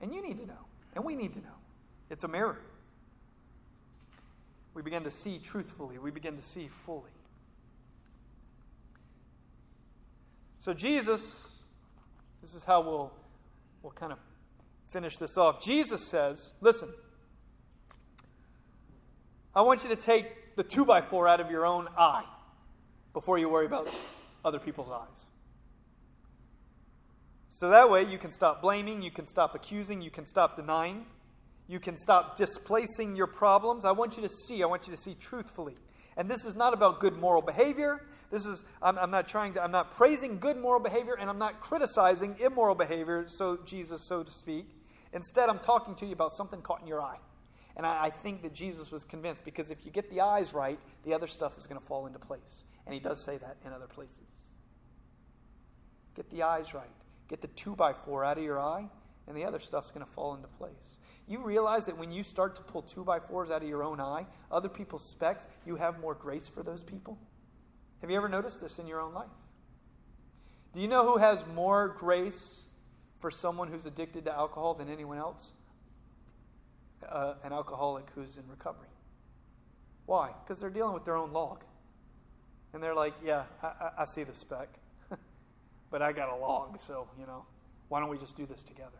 And 0.00 0.12
you 0.12 0.22
need 0.22 0.38
to 0.38 0.46
know. 0.46 0.66
And 0.94 1.04
we 1.04 1.14
need 1.14 1.34
to 1.34 1.40
know. 1.40 1.58
It's 2.08 2.24
a 2.24 2.28
mirror. 2.28 2.58
We 4.74 4.82
begin 4.82 5.04
to 5.04 5.10
see 5.10 5.38
truthfully, 5.38 5.98
we 5.98 6.10
begin 6.10 6.36
to 6.36 6.42
see 6.42 6.68
fully. 6.68 7.10
So, 10.60 10.74
Jesus, 10.74 11.58
this 12.42 12.54
is 12.54 12.64
how 12.64 12.82
we'll, 12.82 13.12
we'll 13.82 13.92
kind 13.92 14.12
of 14.12 14.18
finish 14.88 15.16
this 15.16 15.38
off. 15.38 15.64
Jesus 15.64 16.06
says, 16.06 16.52
Listen, 16.60 16.90
I 19.54 19.62
want 19.62 19.82
you 19.82 19.88
to 19.88 19.96
take 19.96 20.56
the 20.56 20.62
two 20.62 20.84
by 20.84 21.00
four 21.00 21.26
out 21.26 21.40
of 21.40 21.50
your 21.50 21.64
own 21.64 21.88
eye 21.96 22.24
before 23.12 23.38
you 23.38 23.48
worry 23.48 23.66
about 23.66 23.88
other 24.44 24.58
people's 24.58 24.90
eyes. 24.90 25.26
So 27.48 27.70
that 27.70 27.90
way 27.90 28.04
you 28.04 28.18
can 28.18 28.30
stop 28.30 28.62
blaming, 28.62 29.02
you 29.02 29.10
can 29.10 29.26
stop 29.26 29.54
accusing, 29.54 30.02
you 30.02 30.10
can 30.10 30.24
stop 30.24 30.56
denying, 30.56 31.06
you 31.70 31.78
can 31.78 31.96
stop 31.96 32.36
displacing 32.36 33.14
your 33.14 33.28
problems. 33.28 33.84
I 33.84 33.92
want 33.92 34.16
you 34.16 34.24
to 34.24 34.28
see, 34.28 34.60
I 34.64 34.66
want 34.66 34.88
you 34.88 34.92
to 34.92 35.00
see 35.00 35.14
truthfully. 35.14 35.76
And 36.16 36.28
this 36.28 36.44
is 36.44 36.56
not 36.56 36.74
about 36.74 36.98
good 36.98 37.16
moral 37.16 37.42
behavior. 37.42 38.04
This 38.32 38.44
is, 38.44 38.64
I'm, 38.82 38.98
I'm, 38.98 39.12
not 39.12 39.28
trying 39.28 39.54
to, 39.54 39.62
I'm 39.62 39.70
not 39.70 39.96
praising 39.96 40.40
good 40.40 40.56
moral 40.56 40.82
behavior 40.82 41.14
and 41.14 41.30
I'm 41.30 41.38
not 41.38 41.60
criticizing 41.60 42.34
immoral 42.40 42.74
behavior, 42.74 43.26
so 43.28 43.56
Jesus, 43.64 44.08
so 44.08 44.24
to 44.24 44.30
speak. 44.32 44.66
Instead, 45.12 45.48
I'm 45.48 45.60
talking 45.60 45.94
to 45.96 46.06
you 46.06 46.12
about 46.12 46.32
something 46.32 46.60
caught 46.60 46.80
in 46.80 46.88
your 46.88 47.00
eye. 47.00 47.18
And 47.76 47.86
I, 47.86 48.06
I 48.06 48.10
think 48.10 48.42
that 48.42 48.52
Jesus 48.52 48.90
was 48.90 49.04
convinced 49.04 49.44
because 49.44 49.70
if 49.70 49.86
you 49.86 49.92
get 49.92 50.10
the 50.10 50.22
eyes 50.22 50.52
right, 50.52 50.80
the 51.04 51.14
other 51.14 51.28
stuff 51.28 51.56
is 51.56 51.66
going 51.68 51.80
to 51.80 51.86
fall 51.86 52.08
into 52.08 52.18
place. 52.18 52.64
And 52.84 52.94
he 52.94 53.00
does 53.00 53.24
say 53.24 53.36
that 53.38 53.58
in 53.64 53.72
other 53.72 53.86
places. 53.86 54.18
Get 56.16 56.28
the 56.30 56.42
eyes 56.42 56.74
right. 56.74 56.90
Get 57.28 57.42
the 57.42 57.48
two 57.48 57.76
by 57.76 57.92
four 57.92 58.24
out 58.24 58.38
of 58.38 58.42
your 58.42 58.58
eye, 58.58 58.88
and 59.28 59.36
the 59.36 59.44
other 59.44 59.60
stuff's 59.60 59.92
going 59.92 60.04
to 60.04 60.12
fall 60.12 60.34
into 60.34 60.48
place. 60.48 60.98
You 61.30 61.38
realize 61.38 61.86
that 61.86 61.96
when 61.96 62.10
you 62.10 62.24
start 62.24 62.56
to 62.56 62.60
pull 62.60 62.82
two 62.82 63.04
by 63.04 63.20
fours 63.20 63.52
out 63.52 63.62
of 63.62 63.68
your 63.68 63.84
own 63.84 64.00
eye, 64.00 64.26
other 64.50 64.68
people's 64.68 65.04
specks, 65.08 65.46
you 65.64 65.76
have 65.76 66.00
more 66.00 66.12
grace 66.12 66.48
for 66.48 66.64
those 66.64 66.82
people? 66.82 67.18
Have 68.00 68.10
you 68.10 68.16
ever 68.16 68.28
noticed 68.28 68.60
this 68.60 68.80
in 68.80 68.88
your 68.88 69.00
own 69.00 69.14
life? 69.14 69.30
Do 70.74 70.80
you 70.80 70.88
know 70.88 71.04
who 71.04 71.18
has 71.18 71.44
more 71.54 71.94
grace 71.96 72.64
for 73.20 73.30
someone 73.30 73.68
who's 73.68 73.86
addicted 73.86 74.24
to 74.24 74.32
alcohol 74.32 74.74
than 74.74 74.88
anyone 74.88 75.18
else? 75.18 75.52
Uh, 77.08 77.34
an 77.44 77.52
alcoholic 77.52 78.06
who's 78.16 78.36
in 78.36 78.42
recovery. 78.48 78.88
Why? 80.06 80.32
Because 80.42 80.58
they're 80.58 80.68
dealing 80.68 80.94
with 80.94 81.04
their 81.04 81.16
own 81.16 81.32
log. 81.32 81.62
And 82.72 82.82
they're 82.82 82.94
like, 82.94 83.14
yeah, 83.24 83.44
I, 83.62 83.90
I 83.98 84.04
see 84.04 84.24
the 84.24 84.34
speck, 84.34 84.68
but 85.92 86.02
I 86.02 86.10
got 86.10 86.28
a 86.28 86.36
log, 86.36 86.80
so, 86.80 87.06
you 87.20 87.26
know, 87.26 87.44
why 87.88 88.00
don't 88.00 88.08
we 88.08 88.18
just 88.18 88.36
do 88.36 88.46
this 88.46 88.62
together? 88.62 88.98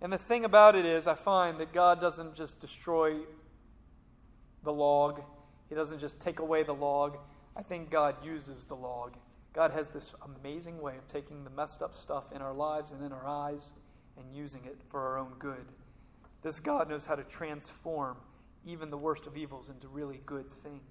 And 0.00 0.12
the 0.12 0.18
thing 0.18 0.44
about 0.44 0.76
it 0.76 0.84
is, 0.84 1.06
I 1.06 1.14
find 1.14 1.58
that 1.58 1.72
God 1.72 2.00
doesn't 2.00 2.34
just 2.34 2.60
destroy 2.60 3.16
the 4.62 4.72
log, 4.72 5.22
He 5.68 5.74
doesn't 5.74 5.98
just 5.98 6.20
take 6.20 6.38
away 6.38 6.62
the 6.62 6.74
log. 6.74 7.18
I 7.56 7.62
think 7.62 7.90
God 7.90 8.16
uses 8.24 8.64
the 8.64 8.74
log. 8.74 9.14
God 9.52 9.70
has 9.70 9.88
this 9.88 10.14
amazing 10.24 10.82
way 10.82 10.96
of 10.96 11.06
taking 11.06 11.44
the 11.44 11.50
messed 11.50 11.80
up 11.80 11.94
stuff 11.94 12.32
in 12.32 12.42
our 12.42 12.52
lives 12.52 12.90
and 12.90 13.04
in 13.04 13.12
our 13.12 13.26
eyes 13.26 13.72
and 14.18 14.34
using 14.34 14.64
it 14.64 14.78
for 14.88 15.00
our 15.00 15.18
own 15.18 15.34
good. 15.38 15.64
This 16.42 16.58
God 16.58 16.88
knows 16.88 17.06
how 17.06 17.14
to 17.14 17.22
transform 17.22 18.16
even 18.66 18.90
the 18.90 18.98
worst 18.98 19.26
of 19.26 19.36
evils 19.36 19.68
into 19.68 19.86
really 19.88 20.20
good 20.26 20.50
things. 20.50 20.82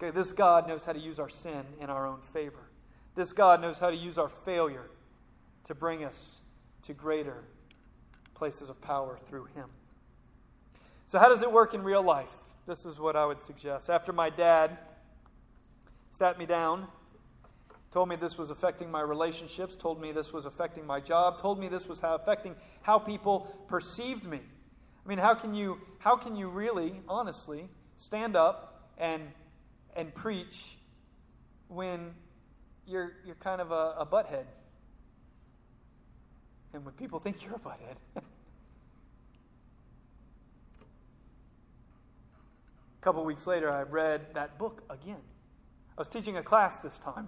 Okay, 0.00 0.10
this 0.10 0.32
God 0.32 0.66
knows 0.66 0.84
how 0.84 0.92
to 0.92 0.98
use 0.98 1.18
our 1.18 1.28
sin 1.28 1.64
in 1.80 1.90
our 1.90 2.06
own 2.06 2.20
favor. 2.22 2.70
This 3.14 3.32
God 3.32 3.60
knows 3.60 3.78
how 3.78 3.90
to 3.90 3.96
use 3.96 4.18
our 4.18 4.28
failure 4.28 4.90
to 5.64 5.74
bring 5.74 6.04
us 6.04 6.40
to 6.82 6.94
greater 6.94 7.44
places 8.42 8.68
of 8.68 8.80
power 8.80 9.20
through 9.28 9.44
Him. 9.54 9.68
So, 11.06 11.20
how 11.20 11.28
does 11.28 11.42
it 11.42 11.52
work 11.52 11.74
in 11.74 11.84
real 11.84 12.02
life? 12.02 12.32
This 12.66 12.84
is 12.84 12.98
what 12.98 13.14
I 13.14 13.24
would 13.24 13.40
suggest. 13.40 13.88
After 13.88 14.12
my 14.12 14.30
dad 14.30 14.78
sat 16.10 16.40
me 16.40 16.44
down, 16.44 16.88
told 17.92 18.08
me 18.08 18.16
this 18.16 18.36
was 18.36 18.50
affecting 18.50 18.90
my 18.90 19.00
relationships, 19.00 19.76
told 19.76 20.00
me 20.00 20.10
this 20.10 20.32
was 20.32 20.44
affecting 20.44 20.84
my 20.84 20.98
job, 20.98 21.38
told 21.38 21.60
me 21.60 21.68
this 21.68 21.86
was 21.86 22.00
how 22.00 22.16
affecting 22.16 22.56
how 22.82 22.98
people 22.98 23.46
perceived 23.68 24.24
me. 24.24 24.40
I 25.06 25.08
mean, 25.08 25.18
how 25.18 25.34
can 25.36 25.54
you 25.54 25.78
how 26.00 26.16
can 26.16 26.34
you 26.34 26.48
really 26.48 26.94
honestly 27.08 27.68
stand 27.96 28.34
up 28.34 28.90
and 28.98 29.22
and 29.94 30.12
preach 30.12 30.78
when 31.68 32.14
you're 32.88 33.12
you're 33.24 33.36
kind 33.36 33.60
of 33.60 33.70
a, 33.70 33.94
a 34.00 34.04
butthead? 34.04 34.46
And 36.74 36.84
when 36.84 36.94
people 36.94 37.20
think 37.20 37.44
you're 37.44 37.54
a 37.54 37.60
butthead. 37.60 38.22
a 43.02 43.04
couple 43.04 43.24
weeks 43.24 43.48
later, 43.48 43.68
I 43.68 43.82
read 43.82 44.34
that 44.34 44.58
book 44.58 44.84
again. 44.88 45.18
I 45.98 46.00
was 46.00 46.06
teaching 46.06 46.36
a 46.36 46.42
class 46.42 46.78
this 46.78 47.00
time. 47.00 47.26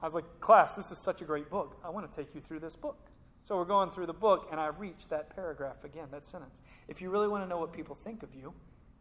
I 0.00 0.04
was 0.04 0.14
like, 0.14 0.38
class, 0.38 0.76
this 0.76 0.92
is 0.92 1.02
such 1.04 1.20
a 1.20 1.24
great 1.24 1.50
book. 1.50 1.76
I 1.84 1.90
want 1.90 2.08
to 2.08 2.16
take 2.16 2.32
you 2.32 2.40
through 2.40 2.60
this 2.60 2.76
book. 2.76 2.96
So 3.44 3.56
we're 3.56 3.64
going 3.64 3.90
through 3.90 4.06
the 4.06 4.12
book, 4.12 4.48
and 4.52 4.60
I 4.60 4.68
reached 4.68 5.10
that 5.10 5.34
paragraph 5.34 5.82
again, 5.82 6.06
that 6.12 6.24
sentence. 6.24 6.62
If 6.86 7.02
you 7.02 7.10
really 7.10 7.26
want 7.26 7.42
to 7.42 7.48
know 7.48 7.58
what 7.58 7.72
people 7.72 7.96
think 7.96 8.22
of 8.22 8.28
you, 8.36 8.54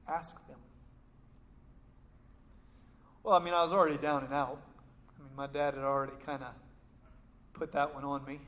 ask 0.08 0.36
them. 0.48 0.58
Well, 3.24 3.36
I 3.36 3.40
mean, 3.40 3.54
I 3.54 3.64
was 3.64 3.72
already 3.72 3.98
down 3.98 4.24
and 4.24 4.34
out. 4.34 4.60
I 5.16 5.24
mean, 5.24 5.36
my 5.36 5.46
dad 5.46 5.76
had 5.76 5.84
already 5.84 6.14
kind 6.26 6.42
of 6.42 6.54
put 7.54 7.74
that 7.74 7.94
one 7.94 8.04
on 8.04 8.26
me. 8.26 8.40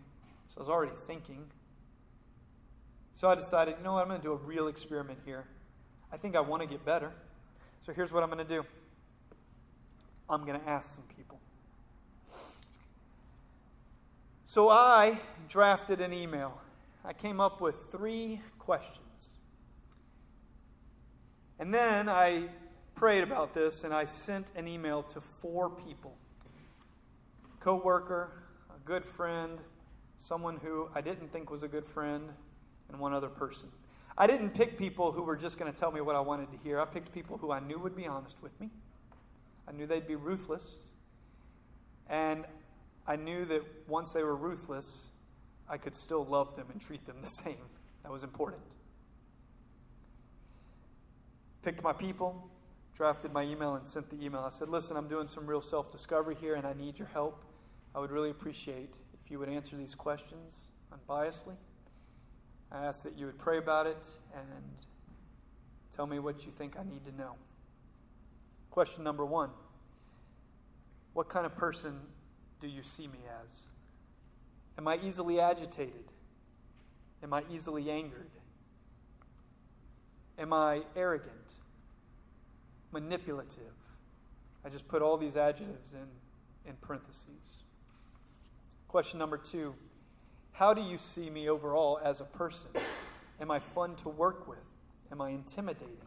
So 0.50 0.58
I 0.58 0.60
was 0.62 0.70
already 0.70 0.94
thinking. 1.06 1.46
So 3.14 3.30
I 3.30 3.36
decided, 3.36 3.76
you 3.78 3.84
know 3.84 3.94
what, 3.94 4.02
I'm 4.02 4.08
going 4.08 4.20
to 4.20 4.28
do 4.28 4.34
a 4.34 4.38
real 4.38 4.68
experiment 4.68 5.20
here. 5.26 5.46
I 6.14 6.18
think 6.18 6.36
I 6.36 6.42
want 6.42 6.62
to 6.62 6.68
get 6.68 6.86
better. 6.86 7.12
So 7.86 7.92
here's 7.92 8.12
what 8.12 8.22
I'm 8.22 8.30
going 8.30 8.46
to 8.46 8.54
do 8.56 8.64
I'm 10.30 10.46
going 10.46 10.60
to 10.60 10.70
ask 10.70 10.96
some 10.96 11.06
people. 11.18 11.40
So 14.46 14.70
I 14.70 15.20
drafted 15.50 16.00
an 16.00 16.14
email. 16.14 16.62
I 17.04 17.14
came 17.14 17.40
up 17.40 17.60
with 17.60 17.76
three 17.92 18.42
questions. 18.60 19.34
And 21.60 21.74
then 21.74 22.08
I 22.08 22.50
prayed 22.94 23.24
about 23.24 23.56
this 23.56 23.84
and 23.84 23.94
I 23.94 24.06
sent 24.06 24.52
an 24.56 24.68
email 24.68 25.02
to 25.04 25.22
four 25.42 25.70
people 25.70 26.16
co-worker, 27.60 28.30
a 28.70 28.86
good 28.86 29.06
friend, 29.06 29.58
someone 30.18 30.58
who 30.58 30.90
I 30.94 31.00
didn't 31.00 31.32
think 31.32 31.50
was 31.50 31.64
a 31.64 31.68
good 31.70 31.86
friend, 31.86 32.30
and 32.90 33.00
one 33.00 33.14
other 33.14 33.30
person. 33.30 33.70
I 34.18 34.28
didn't 34.28 34.52
pick 34.52 34.78
people 34.78 35.12
who 35.12 35.24
were 35.24 35.36
just 35.36 35.58
going 35.58 35.72
to 35.72 35.78
tell 35.78 35.92
me 35.92 36.02
what 36.02 36.16
I 36.16 36.20
wanted 36.20 36.52
to 36.52 36.58
hear. 36.58 36.80
I 36.80 36.86
picked 36.86 37.14
people 37.14 37.38
who 37.38 37.52
I 37.52 37.60
knew 37.60 37.80
would 37.80 37.96
be 37.96 38.06
honest 38.06 38.42
with 38.44 38.60
me. 38.60 38.70
I 39.68 39.72
knew 39.72 39.88
they'd 39.88 40.08
be 40.08 40.16
ruthless. 40.16 40.66
And 42.10 42.46
I 43.08 43.16
knew 43.16 43.46
that 43.46 43.62
once 43.88 44.14
they 44.14 44.24
were 44.24 44.36
ruthless, 44.36 45.08
I 45.68 45.78
could 45.78 45.96
still 45.96 46.26
love 46.26 46.56
them 46.56 46.68
and 46.72 46.80
treat 46.80 47.06
them 47.06 47.18
the 47.22 47.28
same. 47.28 47.66
That 48.04 48.12
was 48.12 48.24
important. 48.24 48.62
Picked 51.64 51.82
my 51.82 51.94
people, 51.94 52.50
drafted 52.96 53.32
my 53.32 53.44
email, 53.44 53.76
and 53.76 53.88
sent 53.88 54.10
the 54.10 54.24
email. 54.24 54.42
I 54.42 54.50
said, 54.50 54.68
Listen, 54.70 54.98
I'm 54.98 55.08
doing 55.08 55.28
some 55.28 55.48
real 55.48 55.62
self 55.62 55.92
discovery 55.92 56.36
here, 56.40 56.56
and 56.56 56.68
I 56.68 56.74
need 56.74 57.00
your 57.00 57.08
help. 57.08 57.46
I 57.96 58.00
would 58.00 58.12
really 58.12 58.30
appreciate 58.30 58.90
if 59.14 59.32
you 59.32 59.40
would 59.40 59.50
answer 59.50 59.78
these 59.78 59.96
questions 59.96 60.60
unbiasedly. 60.92 61.56
I 62.74 62.86
ask 62.86 63.04
that 63.04 63.18
you 63.18 63.28
would 63.28 63.38
pray 63.38 63.60
about 63.60 63.86
it 63.86 64.04
and 64.36 64.64
tell 65.96 66.08
me 66.08 66.18
what 66.18 66.44
you 66.46 66.52
think 66.52 66.76
I 66.78 66.84
need 66.84 67.06
to 67.06 67.16
know. 67.16 67.36
Question 68.72 69.04
number 69.04 69.26
one 69.26 69.52
What 71.14 71.30
kind 71.30 71.46
of 71.46 71.56
person 71.56 72.00
do 72.60 72.68
you 72.68 72.82
see 72.82 73.08
me 73.08 73.20
as? 73.44 73.64
Am 74.78 74.88
I 74.88 74.98
easily 75.04 75.40
agitated? 75.40 76.06
Am 77.22 77.32
I 77.32 77.44
easily 77.52 77.92
angered? 77.92 78.32
Am 80.40 80.52
I 80.52 80.82
arrogant? 80.96 81.32
Manipulative? 82.92 83.76
I 84.66 84.70
just 84.70 84.88
put 84.88 85.02
all 85.02 85.18
these 85.18 85.38
adjectives 85.38 85.94
in, 85.94 86.08
in 86.70 86.76
parentheses. 86.82 87.28
Question 88.88 89.20
number 89.20 89.38
two 89.38 89.76
How 90.54 90.74
do 90.74 90.82
you 90.82 91.00
see 91.00 91.32
me 91.32 91.50
overall 91.50 92.00
as 92.04 92.22
a 92.22 92.26
person? 92.26 92.70
Am 93.42 93.50
I 93.50 93.60
fun 93.60 93.96
to 93.98 94.10
work 94.10 94.48
with? 94.48 94.66
Am 95.12 95.20
I 95.20 95.30
intimidating? 95.30 95.98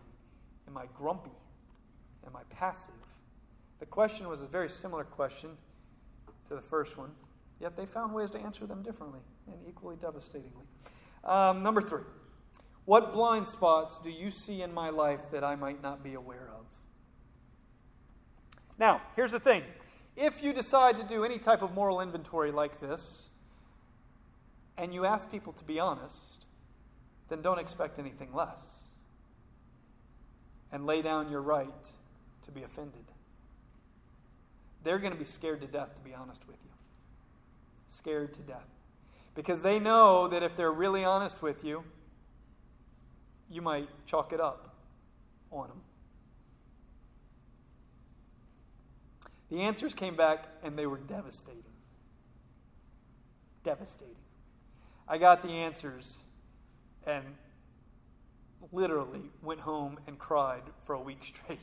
Am 0.68 0.78
I 0.78 0.86
grumpy? 0.96 1.32
Am 2.24 2.36
I 2.36 2.42
passive? 2.54 2.94
The 3.80 3.86
question 3.86 4.28
was 4.28 4.42
a 4.42 4.46
very 4.46 4.70
similar 4.70 5.02
question 5.02 5.50
to 6.48 6.54
the 6.54 6.62
first 6.62 6.96
one, 6.96 7.10
yet 7.60 7.76
they 7.76 7.86
found 7.86 8.14
ways 8.14 8.30
to 8.30 8.38
answer 8.38 8.66
them 8.66 8.82
differently 8.82 9.20
and 9.48 9.56
equally 9.68 9.96
devastatingly. 9.96 10.64
Um, 11.24 11.64
number 11.64 11.82
three, 11.82 12.04
what 12.84 13.12
blind 13.12 13.48
spots 13.48 13.98
do 13.98 14.10
you 14.10 14.30
see 14.30 14.62
in 14.62 14.72
my 14.72 14.90
life 14.90 15.32
that 15.32 15.42
I 15.42 15.56
might 15.56 15.82
not 15.82 16.04
be 16.04 16.14
aware 16.14 16.48
of? 16.56 16.66
Now, 18.78 19.02
here's 19.16 19.32
the 19.32 19.40
thing 19.40 19.64
If 20.16 20.40
you 20.40 20.52
decide 20.52 20.98
to 20.98 21.04
do 21.04 21.24
any 21.24 21.38
type 21.38 21.62
of 21.62 21.74
moral 21.74 22.00
inventory 22.00 22.52
like 22.52 22.80
this, 22.80 23.28
and 24.78 24.92
you 24.92 25.04
ask 25.04 25.30
people 25.30 25.52
to 25.54 25.64
be 25.64 25.80
honest, 25.80 26.44
then 27.28 27.42
don't 27.42 27.58
expect 27.58 27.98
anything 27.98 28.32
less. 28.34 28.82
And 30.72 30.84
lay 30.84 31.02
down 31.02 31.30
your 31.30 31.40
right 31.40 31.84
to 32.44 32.50
be 32.50 32.62
offended. 32.62 33.04
They're 34.84 34.98
going 34.98 35.12
to 35.12 35.18
be 35.18 35.24
scared 35.24 35.60
to 35.62 35.66
death, 35.66 35.94
to 35.96 36.00
be 36.02 36.14
honest 36.14 36.46
with 36.46 36.58
you. 36.62 36.70
Scared 37.88 38.34
to 38.34 38.40
death. 38.40 38.68
Because 39.34 39.62
they 39.62 39.78
know 39.78 40.28
that 40.28 40.42
if 40.42 40.56
they're 40.56 40.72
really 40.72 41.04
honest 41.04 41.42
with 41.42 41.64
you, 41.64 41.84
you 43.50 43.62
might 43.62 43.88
chalk 44.06 44.32
it 44.32 44.40
up 44.40 44.74
on 45.50 45.68
them. 45.68 45.80
The 49.50 49.62
answers 49.62 49.94
came 49.94 50.16
back 50.16 50.44
and 50.62 50.76
they 50.76 50.86
were 50.86 50.98
devastating. 50.98 51.62
Devastating. 53.62 54.25
I 55.08 55.18
got 55.18 55.42
the 55.42 55.50
answers 55.50 56.18
and 57.06 57.24
literally 58.72 59.30
went 59.42 59.60
home 59.60 59.98
and 60.06 60.18
cried 60.18 60.62
for 60.84 60.94
a 60.94 61.00
week 61.00 61.20
straight. 61.24 61.60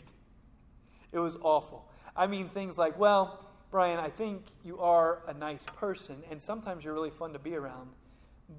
It 1.11 1.19
was 1.19 1.37
awful. 1.41 1.89
I 2.15 2.27
mean, 2.27 2.49
things 2.49 2.77
like, 2.77 2.97
well, 2.97 3.45
Brian, 3.69 3.99
I 3.99 4.09
think 4.09 4.45
you 4.63 4.79
are 4.79 5.23
a 5.27 5.33
nice 5.33 5.65
person, 5.77 6.23
and 6.29 6.41
sometimes 6.41 6.83
you're 6.85 6.93
really 6.93 7.09
fun 7.09 7.33
to 7.33 7.39
be 7.39 7.55
around, 7.55 7.89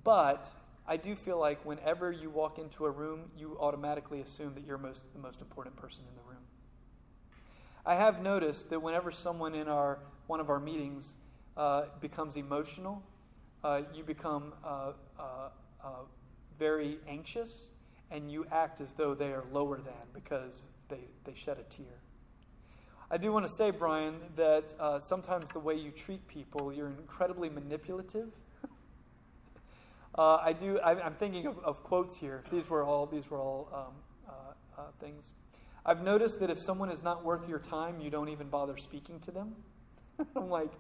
but 0.03 0.51
I 0.87 0.97
do 0.97 1.15
feel 1.15 1.39
like 1.39 1.65
whenever 1.65 2.11
you 2.13 2.31
walk 2.31 2.59
into 2.59 2.85
a 2.85 2.91
room, 2.91 3.31
you 3.37 3.57
automatically 3.61 4.21
assume 4.21 4.55
that 4.55 4.65
you're 4.67 4.79
most, 4.79 5.13
the 5.13 5.21
most 5.21 5.41
important 5.41 5.77
person 5.77 6.03
in 6.09 6.15
the 6.17 6.23
room. 6.29 6.43
I 7.87 7.95
have 7.95 8.23
noticed 8.23 8.71
that 8.71 8.83
whenever 8.83 9.11
someone 9.11 9.55
in 9.55 9.69
our 9.69 9.99
one 10.27 10.41
of 10.41 10.49
our 10.49 10.59
meetings 10.59 11.17
uh, 11.57 11.85
becomes 12.01 12.37
emotional, 12.37 13.03
uh, 13.65 13.81
you 13.95 14.05
become 14.05 14.53
uh, 14.63 14.93
uh, 15.19 15.23
uh, 15.83 15.89
very 16.59 16.99
anxious, 17.09 17.71
and 18.11 18.31
you 18.31 18.47
act 18.53 18.81
as 18.81 18.93
though 18.93 19.15
they 19.15 19.33
are 19.33 19.45
lower 19.53 19.79
than 19.79 19.95
because 20.13 20.69
they, 20.89 21.01
they 21.25 21.35
shed 21.35 21.59
a 21.59 21.63
tear. 21.63 22.05
I 23.11 23.17
do 23.17 23.33
want 23.33 23.47
to 23.47 23.53
say, 23.57 23.71
Brian, 23.71 24.17
that 24.37 24.75
uh, 24.79 24.99
sometimes 24.99 25.49
the 25.51 25.59
way 25.61 25.75
you 25.75 25.91
treat 25.91 26.27
people, 26.27 26.73
you're 26.73 26.89
incredibly 26.89 27.49
manipulative. 27.49 28.33
uh, 30.19 30.37
I 30.37 30.53
do. 30.53 30.79
I, 30.81 31.07
am 31.07 31.15
thinking 31.15 31.47
of, 31.47 31.59
of, 31.61 31.83
quotes 31.85 32.19
here. 32.19 32.43
These 32.51 32.69
were 32.69 32.83
all. 32.83 33.07
These 33.07 33.31
were 33.31 33.39
all 33.39 33.69
um, 33.73 33.95
uh, 34.29 34.81
uh, 34.81 34.85
things. 35.01 35.33
I've 35.87 36.03
noticed 36.03 36.41
that 36.41 36.51
if 36.51 36.61
someone 36.61 36.91
is 36.91 37.03
not 37.03 37.25
worth 37.25 37.49
your 37.49 37.59
time, 37.59 38.01
you 38.01 38.11
don't 38.11 38.31
even 38.31 38.49
bother 38.49 38.77
speaking 38.77 39.21
to 39.21 39.31
them. 39.31 39.55
I'm 40.37 40.49
like, 40.49 40.73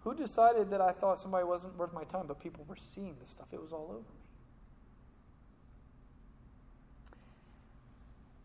who 0.00 0.14
decided 0.14 0.70
that 0.70 0.80
I 0.80 0.92
thought 0.92 1.18
somebody 1.20 1.44
wasn't 1.44 1.76
worth 1.76 1.92
my 1.92 2.04
time? 2.04 2.26
But 2.26 2.40
people 2.40 2.64
were 2.68 2.76
seeing 2.76 3.16
this 3.20 3.30
stuff. 3.30 3.48
It 3.52 3.60
was 3.60 3.72
all 3.72 3.88
over 3.90 3.98
me. 3.98 4.28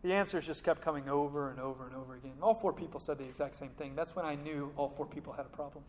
The 0.02 0.12
answers 0.12 0.46
just 0.46 0.62
kept 0.64 0.82
coming 0.82 1.08
over 1.08 1.50
and 1.50 1.58
over 1.58 1.86
and 1.86 1.96
over 1.96 2.14
again. 2.14 2.34
All 2.42 2.52
four 2.52 2.74
people 2.74 3.00
said 3.00 3.16
the 3.16 3.24
exact 3.24 3.56
same 3.56 3.70
thing. 3.70 3.94
That's 3.96 4.14
when 4.14 4.26
I 4.26 4.34
knew 4.34 4.70
all 4.76 4.90
four 4.90 5.06
people 5.06 5.32
had 5.32 5.46
a 5.46 5.48
problem. 5.48 5.82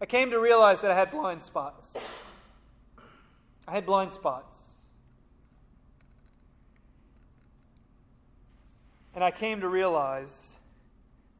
I 0.00 0.06
came 0.06 0.30
to 0.30 0.38
realize 0.38 0.80
that 0.82 0.92
I 0.92 0.94
had 0.94 1.10
blind 1.10 1.42
spots. 1.42 1.96
I 3.66 3.72
had 3.72 3.84
blind 3.84 4.12
spots. 4.14 4.62
And 9.16 9.24
I 9.24 9.32
came 9.32 9.60
to 9.62 9.68
realize 9.68 10.59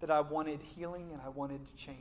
that 0.01 0.11
I 0.11 0.21
wanted 0.21 0.61
healing 0.77 1.11
and 1.13 1.21
I 1.23 1.29
wanted 1.29 1.61
to 1.67 1.75
change. 1.77 1.99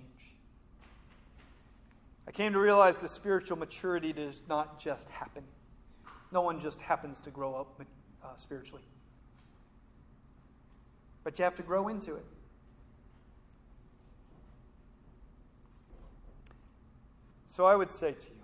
I 2.28 2.32
came 2.32 2.54
to 2.54 2.60
realize 2.60 3.02
that 3.02 3.10
spiritual 3.10 3.58
maturity 3.58 4.14
does 4.14 4.42
not 4.48 4.80
just 4.80 5.10
happen. 5.10 5.44
No 6.32 6.42
one 6.42 6.62
just 6.62 6.80
happens 6.80 7.22
to 7.22 7.32
grow 7.32 7.56
up 7.56 7.82
uh, 8.24 8.28
spiritually. 8.38 8.84
But 11.24 11.40
you 11.40 11.44
have 11.44 11.56
to 11.56 11.64
grow 11.64 11.88
into 11.88 12.16
it. 12.16 12.26
So 17.50 17.66
I 17.66 17.76
would 17.76 17.90
say 17.90 18.12
to 18.12 18.26
you 18.26 18.40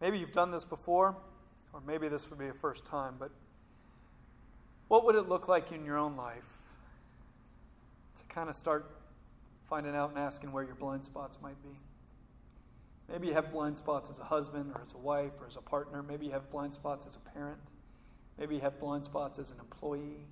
maybe 0.00 0.18
you've 0.18 0.32
done 0.32 0.50
this 0.50 0.64
before, 0.64 1.14
or 1.72 1.80
maybe 1.86 2.08
this 2.08 2.28
would 2.28 2.38
be 2.38 2.48
a 2.48 2.52
first 2.52 2.84
time, 2.84 3.14
but 3.18 3.30
what 4.94 5.04
would 5.04 5.16
it 5.16 5.28
look 5.28 5.48
like 5.48 5.72
in 5.72 5.84
your 5.84 5.98
own 5.98 6.14
life 6.14 6.46
to 8.16 8.22
kind 8.32 8.48
of 8.48 8.54
start 8.54 8.88
finding 9.68 9.92
out 9.92 10.10
and 10.10 10.18
asking 10.20 10.52
where 10.52 10.62
your 10.62 10.76
blind 10.76 11.04
spots 11.04 11.36
might 11.42 11.60
be? 11.64 11.76
Maybe 13.10 13.26
you 13.26 13.34
have 13.34 13.50
blind 13.50 13.76
spots 13.76 14.08
as 14.08 14.20
a 14.20 14.22
husband 14.22 14.70
or 14.72 14.80
as 14.82 14.94
a 14.94 14.98
wife 14.98 15.32
or 15.40 15.48
as 15.48 15.56
a 15.56 15.60
partner. 15.60 16.00
Maybe 16.00 16.26
you 16.26 16.30
have 16.30 16.48
blind 16.48 16.74
spots 16.74 17.06
as 17.08 17.16
a 17.16 17.18
parent. 17.18 17.58
Maybe 18.38 18.54
you 18.54 18.60
have 18.60 18.78
blind 18.78 19.04
spots 19.04 19.40
as 19.40 19.50
an 19.50 19.58
employee. 19.58 20.28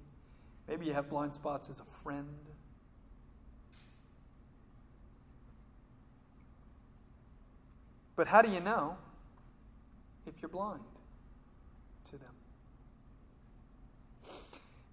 Maybe 0.69 0.87
you 0.87 0.93
have 0.93 1.11
blind 1.11 1.35
spots 1.35 1.69
as 1.69 1.81
a 1.81 1.85
friend. 2.05 2.29
But 8.15 8.29
how 8.29 8.43
do 8.43 8.49
you 8.49 8.61
know 8.61 8.97
if 10.25 10.35
you're 10.41 10.49
blind 10.49 10.85
to 12.11 12.13
them? 12.13 12.31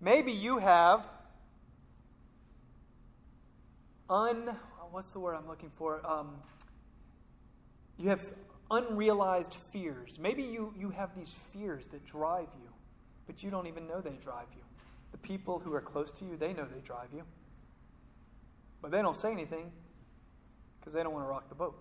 Maybe 0.02 0.32
you 0.32 0.60
have 0.60 1.04
un 4.10 4.56
what's 4.92 5.12
the 5.12 5.20
word 5.20 5.36
I'm 5.36 5.48
looking 5.48 5.70
for? 5.70 6.06
Um, 6.06 6.36
you 7.98 8.10
have 8.10 8.22
unrealized 8.72 9.58
fears. 9.72 10.18
Maybe 10.20 10.44
you, 10.44 10.74
you 10.78 10.90
have 10.92 11.16
these 11.16 11.36
fears 11.54 11.88
that 11.88 12.06
drive 12.06 12.48
you, 12.62 12.70
but 13.28 13.44
you 13.44 13.50
don't 13.50 13.68
even 13.68 13.88
know 13.88 14.02
they 14.02 14.18
drive 14.24 14.48
you. 14.56 14.64
The 15.12 15.18
people 15.18 15.60
who 15.60 15.74
are 15.74 15.82
close 15.82 16.12
to 16.14 16.26
you, 16.26 16.38
they 16.38 16.54
know 16.54 16.66
they 16.66 16.82
drive 16.82 17.10
you. 17.14 17.24
But 18.82 18.92
they 18.92 19.02
don't 19.02 19.18
say 19.18 19.32
anything 19.32 19.72
because 20.80 20.94
they 20.94 21.04
don't 21.04 21.14
want 21.14 21.26
to 21.26 21.30
rock 21.30 21.50
the 21.50 21.56
boat. 21.56 21.78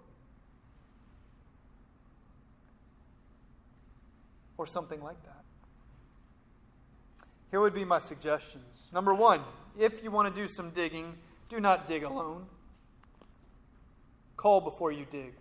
Or 4.57 4.67
something 4.67 5.01
like 5.03 5.23
that. 5.25 5.45
Here 7.51 7.61
would 7.61 7.75
be 7.75 7.85
my 7.85 7.99
suggestions. 7.99 8.89
Number 8.93 9.15
one, 9.15 9.41
if 9.79 10.03
you 10.03 10.11
want 10.11 10.35
to 10.35 10.41
do 10.41 10.47
some 10.49 10.71
digging, 10.71 11.15
do 11.49 11.61
not 11.61 11.87
dig 11.87 12.03
alone. 12.03 12.47
Call 14.37 14.61
before 14.61 14.93
you 14.93 15.07
dig. 15.11 15.35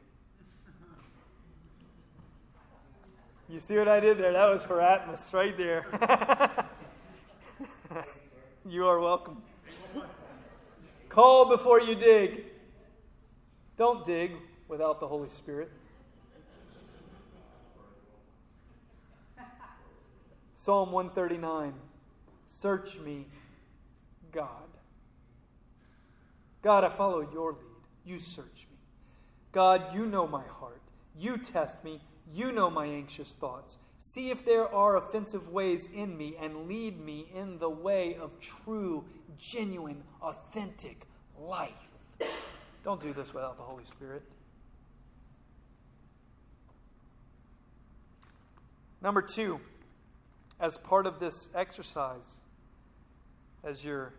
You 3.49 3.59
see 3.59 3.77
what 3.77 3.87
I 3.87 3.99
did 3.99 4.17
there? 4.17 4.33
That 4.33 4.49
was 4.49 4.63
for 4.63 4.77
Atmos 4.77 5.33
right 5.33 5.55
there. 5.57 5.85
you 8.65 8.85
are 8.87 8.99
welcome. 8.99 9.41
Call 11.09 11.49
before 11.49 11.81
you 11.81 11.95
dig. 11.95 12.45
Don't 13.77 14.05
dig 14.05 14.31
without 14.67 14.99
the 14.99 15.07
Holy 15.07 15.29
Spirit. 15.29 15.71
Psalm 20.55 20.91
139 20.91 21.73
Search 22.47 22.99
me, 22.99 23.27
God. 24.31 24.49
God, 26.61 26.83
I 26.83 26.89
follow 26.89 27.27
your 27.31 27.53
lead. 27.53 27.61
You 28.05 28.19
search 28.19 28.67
me. 28.69 28.77
God, 29.51 29.93
you 29.93 30.05
know 30.05 30.27
my 30.27 30.43
heart. 30.43 30.81
You 31.17 31.37
test 31.37 31.83
me. 31.83 32.01
You 32.31 32.51
know 32.51 32.69
my 32.69 32.85
anxious 32.85 33.33
thoughts. 33.33 33.77
See 33.99 34.29
if 34.29 34.45
there 34.45 34.67
are 34.67 34.95
offensive 34.95 35.49
ways 35.49 35.89
in 35.93 36.17
me 36.17 36.35
and 36.39 36.67
lead 36.67 36.99
me 36.99 37.27
in 37.33 37.59
the 37.59 37.69
way 37.69 38.15
of 38.15 38.39
true, 38.39 39.05
genuine, 39.37 40.03
authentic 40.21 41.07
life. 41.39 41.71
Don't 42.83 43.01
do 43.01 43.13
this 43.13 43.33
without 43.33 43.57
the 43.57 43.63
Holy 43.63 43.85
Spirit. 43.85 44.23
Number 49.01 49.21
two, 49.21 49.59
as 50.59 50.77
part 50.77 51.05
of 51.05 51.19
this 51.19 51.49
exercise, 51.53 52.35
as 53.63 53.83
you're 53.83 54.13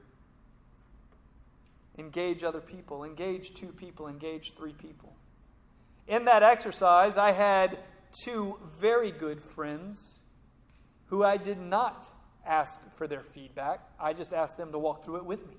engage 1.98 2.44
other 2.44 2.60
people, 2.60 3.02
engage 3.02 3.54
two 3.54 3.68
people, 3.72 4.06
engage 4.06 4.52
three 4.56 4.72
people. 4.72 5.16
In 6.06 6.24
that 6.26 6.42
exercise, 6.42 7.18
I 7.18 7.32
had 7.32 7.78
two 8.24 8.56
very 8.80 9.10
good 9.10 9.42
friends 9.42 10.20
who 11.06 11.24
I 11.24 11.36
did 11.36 11.58
not 11.58 12.08
ask 12.46 12.80
for 12.96 13.06
their 13.06 13.22
feedback. 13.22 13.80
I 14.00 14.12
just 14.12 14.32
asked 14.32 14.56
them 14.56 14.72
to 14.72 14.78
walk 14.78 15.04
through 15.04 15.16
it 15.16 15.24
with 15.26 15.46
me. 15.46 15.56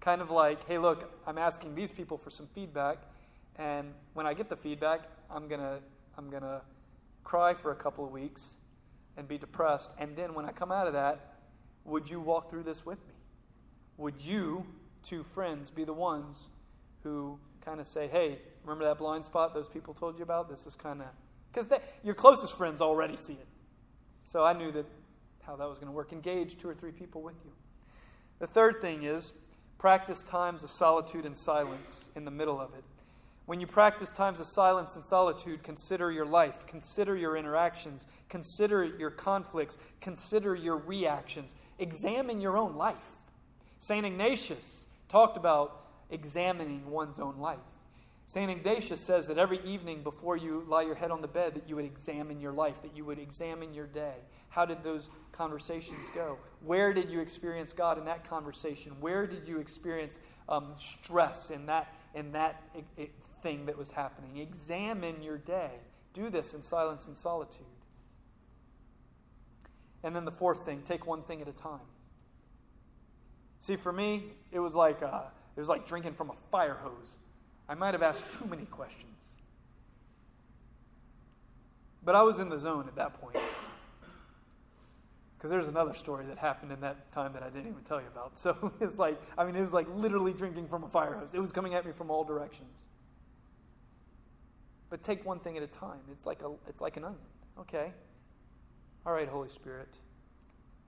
Kind 0.00 0.20
of 0.20 0.30
like, 0.30 0.66
hey, 0.66 0.78
look, 0.78 1.12
I'm 1.26 1.38
asking 1.38 1.74
these 1.74 1.92
people 1.92 2.18
for 2.18 2.30
some 2.30 2.48
feedback, 2.54 2.98
and 3.56 3.92
when 4.14 4.26
I 4.26 4.34
get 4.34 4.48
the 4.48 4.56
feedback, 4.56 5.02
I'm 5.30 5.46
going 5.46 5.60
to 5.60 5.78
I'm 6.18 6.28
going 6.28 6.42
to 6.42 6.60
cry 7.24 7.54
for 7.54 7.70
a 7.70 7.76
couple 7.76 8.04
of 8.04 8.10
weeks. 8.10 8.54
And 9.16 9.28
be 9.28 9.38
depressed. 9.38 9.90
And 9.98 10.16
then 10.16 10.34
when 10.34 10.44
I 10.44 10.52
come 10.52 10.72
out 10.72 10.86
of 10.86 10.92
that, 10.94 11.34
would 11.84 12.08
you 12.08 12.20
walk 12.20 12.50
through 12.50 12.62
this 12.62 12.86
with 12.86 13.00
me? 13.06 13.14
Would 13.96 14.20
you, 14.20 14.66
two 15.02 15.22
friends, 15.22 15.70
be 15.70 15.84
the 15.84 15.92
ones 15.92 16.48
who 17.02 17.38
kind 17.64 17.80
of 17.80 17.86
say, 17.86 18.08
hey, 18.08 18.38
remember 18.64 18.84
that 18.84 18.98
blind 18.98 19.24
spot 19.24 19.54
those 19.54 19.68
people 19.68 19.94
told 19.94 20.16
you 20.16 20.22
about? 20.22 20.48
This 20.48 20.66
is 20.66 20.76
kind 20.76 21.00
of. 21.00 21.08
Because 21.52 21.68
your 22.02 22.14
closest 22.14 22.56
friends 22.56 22.80
already 22.80 23.16
see 23.16 23.34
it. 23.34 23.46
So 24.24 24.44
I 24.44 24.52
knew 24.52 24.72
that 24.72 24.86
how 25.42 25.56
that 25.56 25.68
was 25.68 25.78
going 25.78 25.88
to 25.88 25.92
work. 25.92 26.12
Engage 26.12 26.56
two 26.56 26.68
or 26.68 26.74
three 26.74 26.92
people 26.92 27.20
with 27.20 27.34
you. 27.44 27.50
The 28.38 28.46
third 28.46 28.80
thing 28.80 29.02
is 29.02 29.34
practice 29.78 30.22
times 30.22 30.62
of 30.64 30.70
solitude 30.70 31.26
and 31.26 31.38
silence 31.38 32.08
in 32.14 32.24
the 32.24 32.30
middle 32.30 32.60
of 32.60 32.72
it. 32.74 32.84
When 33.44 33.60
you 33.60 33.66
practice 33.66 34.12
times 34.12 34.40
of 34.40 34.46
silence 34.46 34.94
and 34.94 35.04
solitude, 35.04 35.62
consider 35.64 36.12
your 36.12 36.26
life, 36.26 36.64
consider 36.66 37.16
your 37.16 37.36
interactions, 37.36 38.06
consider 38.28 38.84
your 38.84 39.10
conflicts, 39.10 39.78
consider 40.00 40.54
your 40.54 40.76
reactions, 40.76 41.54
examine 41.78 42.40
your 42.40 42.56
own 42.56 42.76
life. 42.76 42.96
St. 43.80 44.06
Ignatius 44.06 44.86
talked 45.08 45.36
about 45.36 45.86
examining 46.08 46.88
one's 46.88 47.18
own 47.18 47.38
life. 47.38 47.58
St. 48.26 48.50
Ignatius 48.50 49.00
says 49.00 49.26
that 49.26 49.38
every 49.38 49.60
evening 49.64 50.02
before 50.02 50.36
you 50.36 50.64
lie 50.68 50.82
your 50.82 50.94
head 50.94 51.10
on 51.10 51.20
the 51.20 51.28
bed, 51.28 51.54
that 51.54 51.68
you 51.68 51.76
would 51.76 51.84
examine 51.84 52.40
your 52.40 52.52
life, 52.52 52.80
that 52.82 52.96
you 52.96 53.04
would 53.04 53.18
examine 53.18 53.74
your 53.74 53.86
day. 53.86 54.14
How 54.48 54.64
did 54.64 54.84
those 54.84 55.10
conversations 55.32 56.08
go? 56.14 56.38
Where 56.64 56.94
did 56.94 57.10
you 57.10 57.20
experience 57.20 57.72
God 57.72 57.98
in 57.98 58.04
that 58.04 58.28
conversation? 58.28 58.92
Where 59.00 59.26
did 59.26 59.48
you 59.48 59.58
experience 59.58 60.18
um, 60.48 60.74
stress 60.76 61.50
in 61.50 61.66
that, 61.66 61.92
in 62.14 62.32
that 62.32 62.62
thing 63.42 63.66
that 63.66 63.76
was 63.76 63.92
happening? 63.92 64.38
Examine 64.38 65.22
your 65.22 65.38
day. 65.38 65.70
Do 66.12 66.30
this 66.30 66.54
in 66.54 66.62
silence 66.62 67.06
and 67.06 67.16
solitude. 67.16 67.66
And 70.02 70.16
then 70.16 70.24
the 70.24 70.32
fourth 70.32 70.64
thing, 70.64 70.82
take 70.82 71.06
one 71.06 71.22
thing 71.22 71.40
at 71.40 71.48
a 71.48 71.52
time. 71.52 71.80
See, 73.60 73.76
for 73.76 73.92
me, 73.92 74.24
it 74.50 74.58
was 74.58 74.74
like 74.74 75.02
uh, 75.02 75.22
it 75.56 75.60
was 75.60 75.68
like 75.68 75.86
drinking 75.86 76.14
from 76.14 76.30
a 76.30 76.34
fire 76.50 76.78
hose. 76.82 77.16
I 77.68 77.74
might 77.74 77.94
have 77.94 78.02
asked 78.02 78.30
too 78.30 78.46
many 78.46 78.64
questions. 78.64 79.06
But 82.04 82.16
I 82.16 82.22
was 82.22 82.38
in 82.40 82.48
the 82.48 82.58
zone 82.58 82.88
at 82.88 82.96
that 82.96 83.20
point. 83.20 83.36
Because 85.36 85.50
there's 85.50 85.68
another 85.68 85.94
story 85.94 86.26
that 86.26 86.38
happened 86.38 86.72
in 86.72 86.80
that 86.80 87.12
time 87.12 87.32
that 87.32 87.42
I 87.42 87.50
didn't 87.50 87.68
even 87.68 87.82
tell 87.82 88.00
you 88.00 88.06
about. 88.06 88.32
So 88.38 88.72
it's 88.80 88.98
like, 88.98 89.20
I 89.38 89.44
mean, 89.44 89.56
it 89.56 89.60
was 89.60 89.72
like 89.72 89.86
literally 89.94 90.32
drinking 90.32 90.68
from 90.68 90.84
a 90.84 90.88
fire 90.88 91.14
hose. 91.14 91.34
It 91.34 91.40
was 91.40 91.52
coming 91.52 91.74
at 91.74 91.86
me 91.86 91.92
from 91.92 92.10
all 92.10 92.24
directions. 92.24 92.70
But 94.92 95.02
take 95.02 95.24
one 95.24 95.40
thing 95.40 95.56
at 95.56 95.62
a 95.62 95.66
time. 95.66 96.00
It's 96.10 96.26
like, 96.26 96.42
a, 96.42 96.52
it's 96.68 96.82
like 96.82 96.98
an 96.98 97.04
onion. 97.04 97.22
Okay. 97.58 97.94
All 99.06 99.12
right, 99.14 99.26
Holy 99.26 99.48
Spirit. 99.48 99.88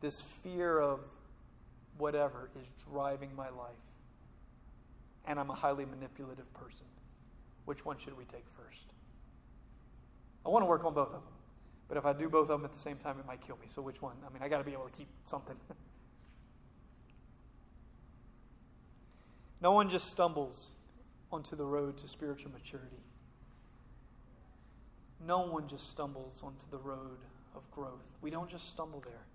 This 0.02 0.20
fear 0.20 0.78
of 0.78 1.00
whatever 1.96 2.50
is 2.60 2.66
driving 2.92 3.34
my 3.34 3.48
life 3.48 3.94
and 5.26 5.40
I'm 5.40 5.48
a 5.48 5.54
highly 5.54 5.86
manipulative 5.86 6.52
person. 6.52 6.84
Which 7.64 7.86
one 7.86 7.96
should 7.96 8.14
we 8.18 8.24
take 8.24 8.44
first? 8.50 8.92
I 10.44 10.50
want 10.50 10.64
to 10.64 10.66
work 10.66 10.84
on 10.84 10.92
both 10.92 11.14
of 11.14 11.22
them. 11.22 11.32
But 11.88 11.96
if 11.96 12.04
I 12.04 12.12
do 12.12 12.28
both 12.28 12.50
of 12.50 12.60
them 12.60 12.66
at 12.66 12.74
the 12.74 12.78
same 12.78 12.98
time, 12.98 13.18
it 13.18 13.26
might 13.26 13.40
kill 13.40 13.56
me. 13.56 13.68
So 13.68 13.80
which 13.80 14.02
one? 14.02 14.16
I 14.28 14.30
mean, 14.34 14.42
I 14.42 14.48
got 14.48 14.58
to 14.58 14.64
be 14.64 14.74
able 14.74 14.84
to 14.84 14.94
keep 14.98 15.08
something. 15.24 15.56
no 19.62 19.72
one 19.72 19.88
just 19.88 20.10
stumbles 20.10 20.72
onto 21.32 21.56
the 21.56 21.64
road 21.64 21.96
to 21.96 22.06
spiritual 22.06 22.52
maturity. 22.52 23.00
No 25.26 25.40
one 25.40 25.68
just 25.68 25.90
stumbles 25.90 26.42
onto 26.44 26.66
the 26.70 26.78
road 26.78 27.18
of 27.56 27.70
growth. 27.70 28.18
We 28.20 28.30
don't 28.30 28.50
just 28.50 28.70
stumble 28.70 29.00
there. 29.00 29.26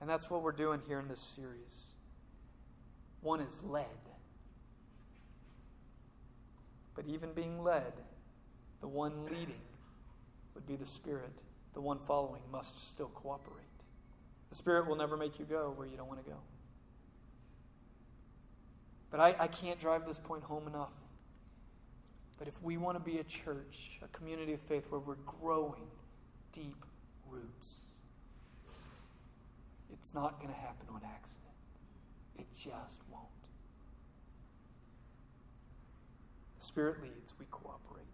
And 0.00 0.10
that's 0.10 0.28
what 0.28 0.42
we're 0.42 0.52
doing 0.52 0.80
here 0.86 0.98
in 0.98 1.08
this 1.08 1.20
series. 1.20 1.92
One 3.20 3.40
is 3.40 3.62
led. 3.62 3.86
But 6.94 7.06
even 7.06 7.32
being 7.32 7.62
led, 7.62 7.92
the 8.80 8.88
one 8.88 9.26
leading 9.26 9.62
would 10.54 10.66
be 10.66 10.76
the 10.76 10.86
Spirit. 10.86 11.32
The 11.74 11.80
one 11.80 11.98
following 11.98 12.42
must 12.50 12.90
still 12.90 13.08
cooperate. 13.14 13.64
The 14.50 14.56
Spirit 14.56 14.86
will 14.86 14.96
never 14.96 15.16
make 15.16 15.38
you 15.38 15.46
go 15.46 15.72
where 15.74 15.86
you 15.86 15.96
don't 15.96 16.08
want 16.08 16.22
to 16.22 16.30
go. 16.30 16.36
But 19.10 19.20
I, 19.20 19.36
I 19.38 19.46
can't 19.46 19.80
drive 19.80 20.06
this 20.06 20.18
point 20.18 20.44
home 20.44 20.66
enough. 20.66 20.92
But 22.42 22.48
if 22.48 22.60
we 22.60 22.76
want 22.76 22.98
to 22.98 23.04
be 23.04 23.20
a 23.20 23.22
church, 23.22 24.00
a 24.02 24.08
community 24.08 24.52
of 24.52 24.60
faith 24.60 24.86
where 24.90 24.98
we're 25.00 25.14
growing 25.14 25.86
deep 26.52 26.84
roots, 27.30 27.82
it's 29.92 30.12
not 30.12 30.40
going 30.40 30.52
to 30.52 30.58
happen 30.58 30.88
on 30.92 31.02
accident. 31.04 31.52
It 32.36 32.46
just 32.52 33.00
won't. 33.12 33.28
The 36.58 36.66
Spirit 36.66 37.00
leads, 37.00 37.32
we 37.38 37.46
cooperate. 37.48 38.06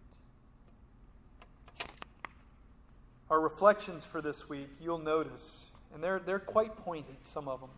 Our 3.31 3.39
reflections 3.39 4.05
for 4.05 4.21
this 4.21 4.47
week, 4.47 4.69
you'll 4.79 4.99
notice, 4.99 5.69
and 5.91 6.03
they're, 6.03 6.19
they're 6.19 6.37
quite 6.37 6.77
pointed, 6.77 7.17
some 7.23 7.47
of 7.47 7.61
them. 7.61 7.71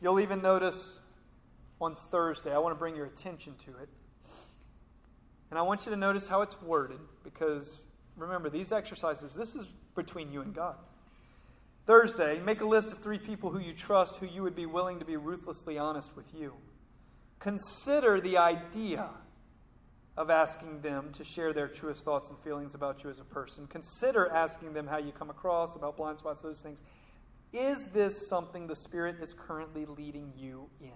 You'll 0.00 0.20
even 0.20 0.40
notice 0.40 1.00
on 1.80 1.96
Thursday, 1.96 2.54
I 2.54 2.58
want 2.58 2.72
to 2.76 2.78
bring 2.78 2.94
your 2.94 3.06
attention 3.06 3.56
to 3.64 3.70
it. 3.82 3.88
And 5.50 5.58
I 5.58 5.62
want 5.62 5.86
you 5.86 5.90
to 5.90 5.96
notice 5.96 6.28
how 6.28 6.42
it's 6.42 6.60
worded, 6.60 6.98
because 7.22 7.86
remember, 8.16 8.50
these 8.50 8.72
exercises, 8.72 9.34
this 9.34 9.54
is 9.54 9.68
between 9.94 10.32
you 10.32 10.40
and 10.42 10.54
God. 10.54 10.76
Thursday, 11.86 12.40
make 12.40 12.60
a 12.60 12.66
list 12.66 12.90
of 12.92 12.98
three 12.98 13.18
people 13.18 13.50
who 13.50 13.60
you 13.60 13.72
trust, 13.72 14.16
who 14.16 14.26
you 14.26 14.42
would 14.42 14.56
be 14.56 14.66
willing 14.66 14.98
to 14.98 15.04
be 15.04 15.16
ruthlessly 15.16 15.78
honest 15.78 16.16
with 16.16 16.26
you. 16.34 16.54
Consider 17.38 18.20
the 18.20 18.38
idea 18.38 19.08
of 20.16 20.30
asking 20.30 20.80
them 20.80 21.12
to 21.12 21.22
share 21.22 21.52
their 21.52 21.68
truest 21.68 22.04
thoughts 22.04 22.30
and 22.30 22.38
feelings 22.40 22.74
about 22.74 23.04
you 23.04 23.10
as 23.10 23.20
a 23.20 23.24
person. 23.24 23.66
Consider 23.66 24.28
asking 24.28 24.72
them 24.72 24.86
how 24.86 24.96
you 24.96 25.12
come 25.12 25.30
across, 25.30 25.76
about 25.76 25.96
blind 25.96 26.18
spots, 26.18 26.42
those 26.42 26.60
things. 26.60 26.82
Is 27.52 27.88
this 27.92 28.28
something 28.28 28.66
the 28.66 28.76
Spirit 28.76 29.16
is 29.22 29.34
currently 29.34 29.84
leading 29.86 30.32
you 30.36 30.68
in? 30.80 30.90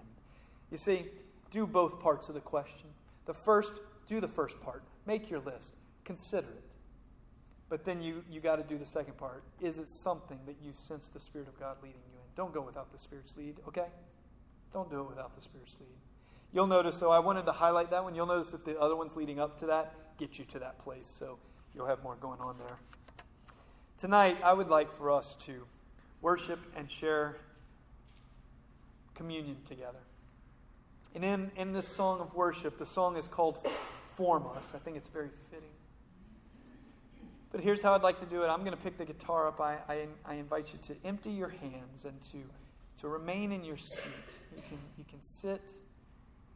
You 0.71 0.77
see, 0.77 1.05
do 1.51 1.65
both 1.65 1.99
parts 1.99 2.29
of 2.29 2.35
the 2.35 2.41
question. 2.41 2.89
The 3.27 3.35
first, 3.45 3.73
do 4.07 4.19
the 4.19 4.27
first 4.27 4.61
part. 4.61 4.83
Make 5.05 5.29
your 5.29 5.39
list. 5.39 5.75
Consider 6.03 6.47
it. 6.47 6.63
But 7.69 7.85
then 7.85 8.01
you, 8.01 8.23
you 8.29 8.41
got 8.41 8.57
to 8.57 8.63
do 8.63 8.77
the 8.77 8.85
second 8.85 9.17
part. 9.17 9.43
Is 9.61 9.79
it 9.79 9.87
something 9.87 10.39
that 10.45 10.57
you 10.61 10.73
sense 10.73 11.07
the 11.07 11.19
Spirit 11.19 11.47
of 11.47 11.57
God 11.59 11.77
leading 11.81 12.01
you 12.11 12.17
in? 12.17 12.35
Don't 12.35 12.53
go 12.53 12.61
without 12.61 12.91
the 12.91 12.99
Spirit's 12.99 13.37
lead, 13.37 13.55
okay? 13.67 13.87
Don't 14.73 14.89
do 14.89 14.99
it 14.99 15.07
without 15.07 15.35
the 15.35 15.41
Spirit's 15.41 15.77
lead. 15.79 15.95
You'll 16.53 16.67
notice, 16.67 16.97
though, 16.99 17.11
I 17.11 17.19
wanted 17.19 17.45
to 17.45 17.53
highlight 17.53 17.89
that 17.91 18.03
one. 18.03 18.13
You'll 18.13 18.25
notice 18.25 18.51
that 18.51 18.65
the 18.65 18.77
other 18.77 18.95
ones 18.95 19.15
leading 19.15 19.39
up 19.39 19.57
to 19.59 19.67
that 19.67 19.93
get 20.17 20.37
you 20.37 20.45
to 20.45 20.59
that 20.59 20.79
place. 20.79 21.07
So 21.07 21.39
you'll 21.73 21.87
have 21.87 22.03
more 22.03 22.15
going 22.15 22.39
on 22.41 22.57
there. 22.57 22.77
Tonight, 23.97 24.37
I 24.43 24.53
would 24.53 24.67
like 24.67 24.91
for 24.91 25.11
us 25.11 25.37
to 25.45 25.65
worship 26.21 26.59
and 26.75 26.91
share 26.91 27.37
communion 29.15 29.57
together. 29.65 29.99
And 31.13 31.25
in, 31.25 31.51
in 31.55 31.73
this 31.73 31.87
song 31.87 32.21
of 32.21 32.33
worship, 32.33 32.77
the 32.77 32.85
song 32.85 33.17
is 33.17 33.27
called 33.27 33.57
Form 34.15 34.45
Us. 34.55 34.73
I 34.73 34.79
think 34.79 34.97
it's 34.97 35.09
very 35.09 35.29
fitting. 35.49 35.67
But 37.51 37.61
here's 37.61 37.81
how 37.81 37.93
I'd 37.93 38.03
like 38.03 38.19
to 38.21 38.25
do 38.25 38.43
it. 38.43 38.47
I'm 38.47 38.61
going 38.61 38.75
to 38.75 38.81
pick 38.81 38.97
the 38.97 39.05
guitar 39.05 39.47
up. 39.47 39.59
I, 39.59 39.77
I, 39.89 40.07
I 40.25 40.35
invite 40.35 40.71
you 40.71 40.79
to 40.87 40.95
empty 41.05 41.31
your 41.31 41.49
hands 41.49 42.05
and 42.05 42.21
to, 42.31 42.37
to 43.01 43.09
remain 43.09 43.51
in 43.51 43.65
your 43.65 43.77
seat. 43.77 44.37
You 44.55 44.63
can, 44.69 44.77
you 44.97 45.03
can 45.09 45.21
sit 45.21 45.71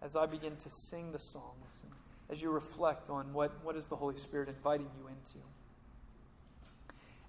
as 0.01 0.15
I 0.15 0.25
begin 0.25 0.55
to 0.55 0.69
sing 0.89 1.11
the 1.11 1.19
songs 1.19 1.81
and 1.83 1.91
as 2.29 2.41
you 2.41 2.49
reflect 2.49 3.09
on 3.09 3.33
what, 3.33 3.51
what 3.63 3.75
is 3.75 3.87
the 3.87 3.95
Holy 3.95 4.17
Spirit 4.17 4.47
inviting 4.47 4.89
you 4.97 5.07
into. 5.07 5.45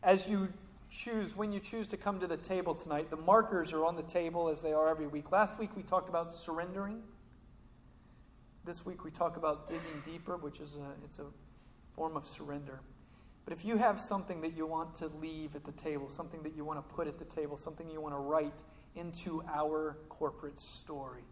As 0.02 0.28
you 0.28 0.52
choose, 0.90 1.36
when 1.36 1.52
you 1.52 1.58
choose 1.58 1.88
to 1.88 1.96
come 1.96 2.20
to 2.20 2.26
the 2.26 2.36
table 2.36 2.74
tonight, 2.74 3.10
the 3.10 3.16
markers 3.16 3.72
are 3.72 3.84
on 3.84 3.96
the 3.96 4.02
table 4.02 4.48
as 4.48 4.62
they 4.62 4.72
are 4.72 4.88
every 4.88 5.08
week. 5.08 5.32
Last 5.32 5.58
week 5.58 5.76
we 5.76 5.82
talked 5.82 6.08
about 6.08 6.32
surrendering. 6.32 7.02
This 8.66 8.84
week 8.84 9.04
we 9.04 9.12
talk 9.12 9.36
about 9.36 9.68
digging 9.68 10.02
deeper, 10.04 10.36
which 10.36 10.58
is 10.58 10.74
a, 10.74 11.04
it's 11.04 11.20
a 11.20 11.26
form 11.92 12.16
of 12.16 12.26
surrender. 12.26 12.80
But 13.44 13.52
if 13.52 13.64
you 13.64 13.76
have 13.76 14.00
something 14.00 14.40
that 14.40 14.56
you 14.56 14.66
want 14.66 14.96
to 14.96 15.06
leave 15.06 15.54
at 15.54 15.64
the 15.64 15.70
table, 15.70 16.10
something 16.10 16.42
that 16.42 16.56
you 16.56 16.64
want 16.64 16.80
to 16.80 16.94
put 16.94 17.06
at 17.06 17.20
the 17.20 17.24
table, 17.24 17.56
something 17.56 17.88
you 17.88 18.00
want 18.00 18.16
to 18.16 18.18
write 18.18 18.64
into 18.96 19.44
our 19.54 19.96
corporate 20.08 20.58
story, 20.58 21.22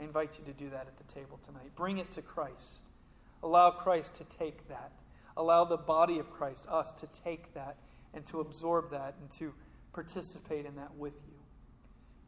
I 0.00 0.04
invite 0.04 0.38
you 0.38 0.44
to 0.44 0.52
do 0.52 0.70
that 0.70 0.86
at 0.86 0.96
the 0.96 1.12
table 1.12 1.40
tonight. 1.44 1.74
Bring 1.74 1.98
it 1.98 2.12
to 2.12 2.22
Christ. 2.22 2.82
Allow 3.42 3.72
Christ 3.72 4.14
to 4.16 4.24
take 4.24 4.68
that. 4.68 4.92
Allow 5.36 5.64
the 5.64 5.76
body 5.76 6.20
of 6.20 6.30
Christ, 6.30 6.64
us, 6.68 6.94
to 6.94 7.08
take 7.08 7.54
that 7.54 7.76
and 8.14 8.24
to 8.26 8.38
absorb 8.38 8.92
that 8.92 9.16
and 9.20 9.28
to 9.32 9.52
participate 9.92 10.64
in 10.64 10.76
that 10.76 10.94
with 10.96 11.14
you. 11.26 11.34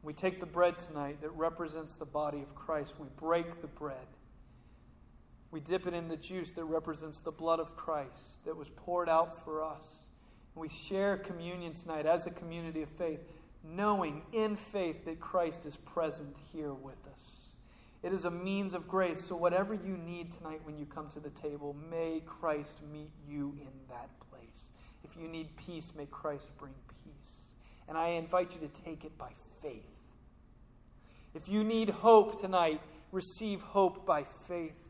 We 0.02 0.12
take 0.12 0.40
the 0.40 0.46
bread 0.46 0.76
tonight 0.80 1.20
that 1.22 1.30
represents 1.30 1.94
the 1.94 2.04
body 2.04 2.42
of 2.42 2.56
Christ. 2.56 2.94
We 2.98 3.06
break 3.16 3.60
the 3.60 3.68
bread. 3.68 4.08
We 5.51 5.61
dip 5.61 5.86
it 5.86 5.94
in 5.94 6.09
the 6.09 6.16
juice 6.16 6.53
that 6.53 6.64
represents 6.64 7.20
the 7.20 7.30
blood 7.30 7.61
of 7.61 7.76
Christ 7.76 8.44
that 8.44 8.57
was 8.57 8.68
poured 8.70 9.09
out 9.09 9.44
for 9.44 9.62
us. 9.62 10.07
And 10.55 10.62
we 10.62 10.68
share 10.68 11.16
communion 11.16 11.74
tonight 11.74 12.07
as 12.07 12.26
a 12.26 12.30
community 12.30 12.82
of 12.82 12.90
faith, 12.99 13.20
knowing 13.64 14.22
in 14.32 14.57
faith 14.57 15.05
that 15.05 15.20
Christ 15.20 15.66
is 15.66 15.76
present 15.76 16.36
here 16.53 16.74
with 16.74 16.99
us. 17.12 17.47
It 18.03 18.12
is 18.12 18.24
a 18.24 18.30
means 18.30 18.74
of 18.74 18.86
grace. 18.86 19.24
So, 19.24 19.36
whatever 19.36 19.74
you 19.74 19.97
need 19.97 20.32
tonight 20.32 20.61
when 20.64 20.78
you 20.78 20.86
come 20.86 21.09
to 21.11 21.20
the 21.20 21.30
table, 21.30 21.74
may 21.90 22.22
Christ 22.24 22.82
meet 22.92 23.11
you 23.26 23.57
in 23.61 23.72
that 23.88 24.11
place. 24.30 24.70
If 25.03 25.20
you 25.20 25.28
need 25.28 25.57
peace, 25.57 25.92
may 25.97 26.07
Christ 26.07 26.57
bring 26.59 26.74
peace. 26.88 27.51
And 27.88 27.97
I 27.97 28.11
invite 28.11 28.55
you 28.55 28.68
to 28.68 28.82
take 28.82 29.05
it 29.05 29.16
by 29.16 29.30
faith. 29.62 29.90
If 31.34 31.49
you 31.49 31.64
need 31.64 31.90
hope 31.90 32.40
tonight, 32.40 32.80
receive 33.12 33.61
hope 33.61 34.07
by 34.07 34.24
faith. 34.49 34.86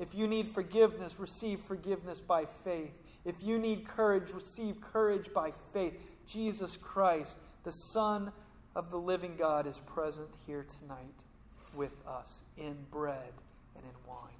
If 0.00 0.14
you 0.14 0.26
need 0.26 0.48
forgiveness, 0.48 1.20
receive 1.20 1.60
forgiveness 1.60 2.22
by 2.22 2.46
faith. 2.64 3.02
If 3.26 3.42
you 3.42 3.58
need 3.58 3.86
courage, 3.86 4.30
receive 4.32 4.80
courage 4.80 5.32
by 5.34 5.52
faith. 5.74 6.00
Jesus 6.26 6.78
Christ, 6.78 7.36
the 7.64 7.70
Son 7.70 8.32
of 8.74 8.90
the 8.90 8.96
living 8.96 9.36
God, 9.38 9.66
is 9.66 9.78
present 9.80 10.30
here 10.46 10.64
tonight 10.64 11.20
with 11.74 12.02
us 12.06 12.42
in 12.56 12.78
bread 12.90 13.32
and 13.76 13.84
in 13.84 13.92
wine. 14.08 14.39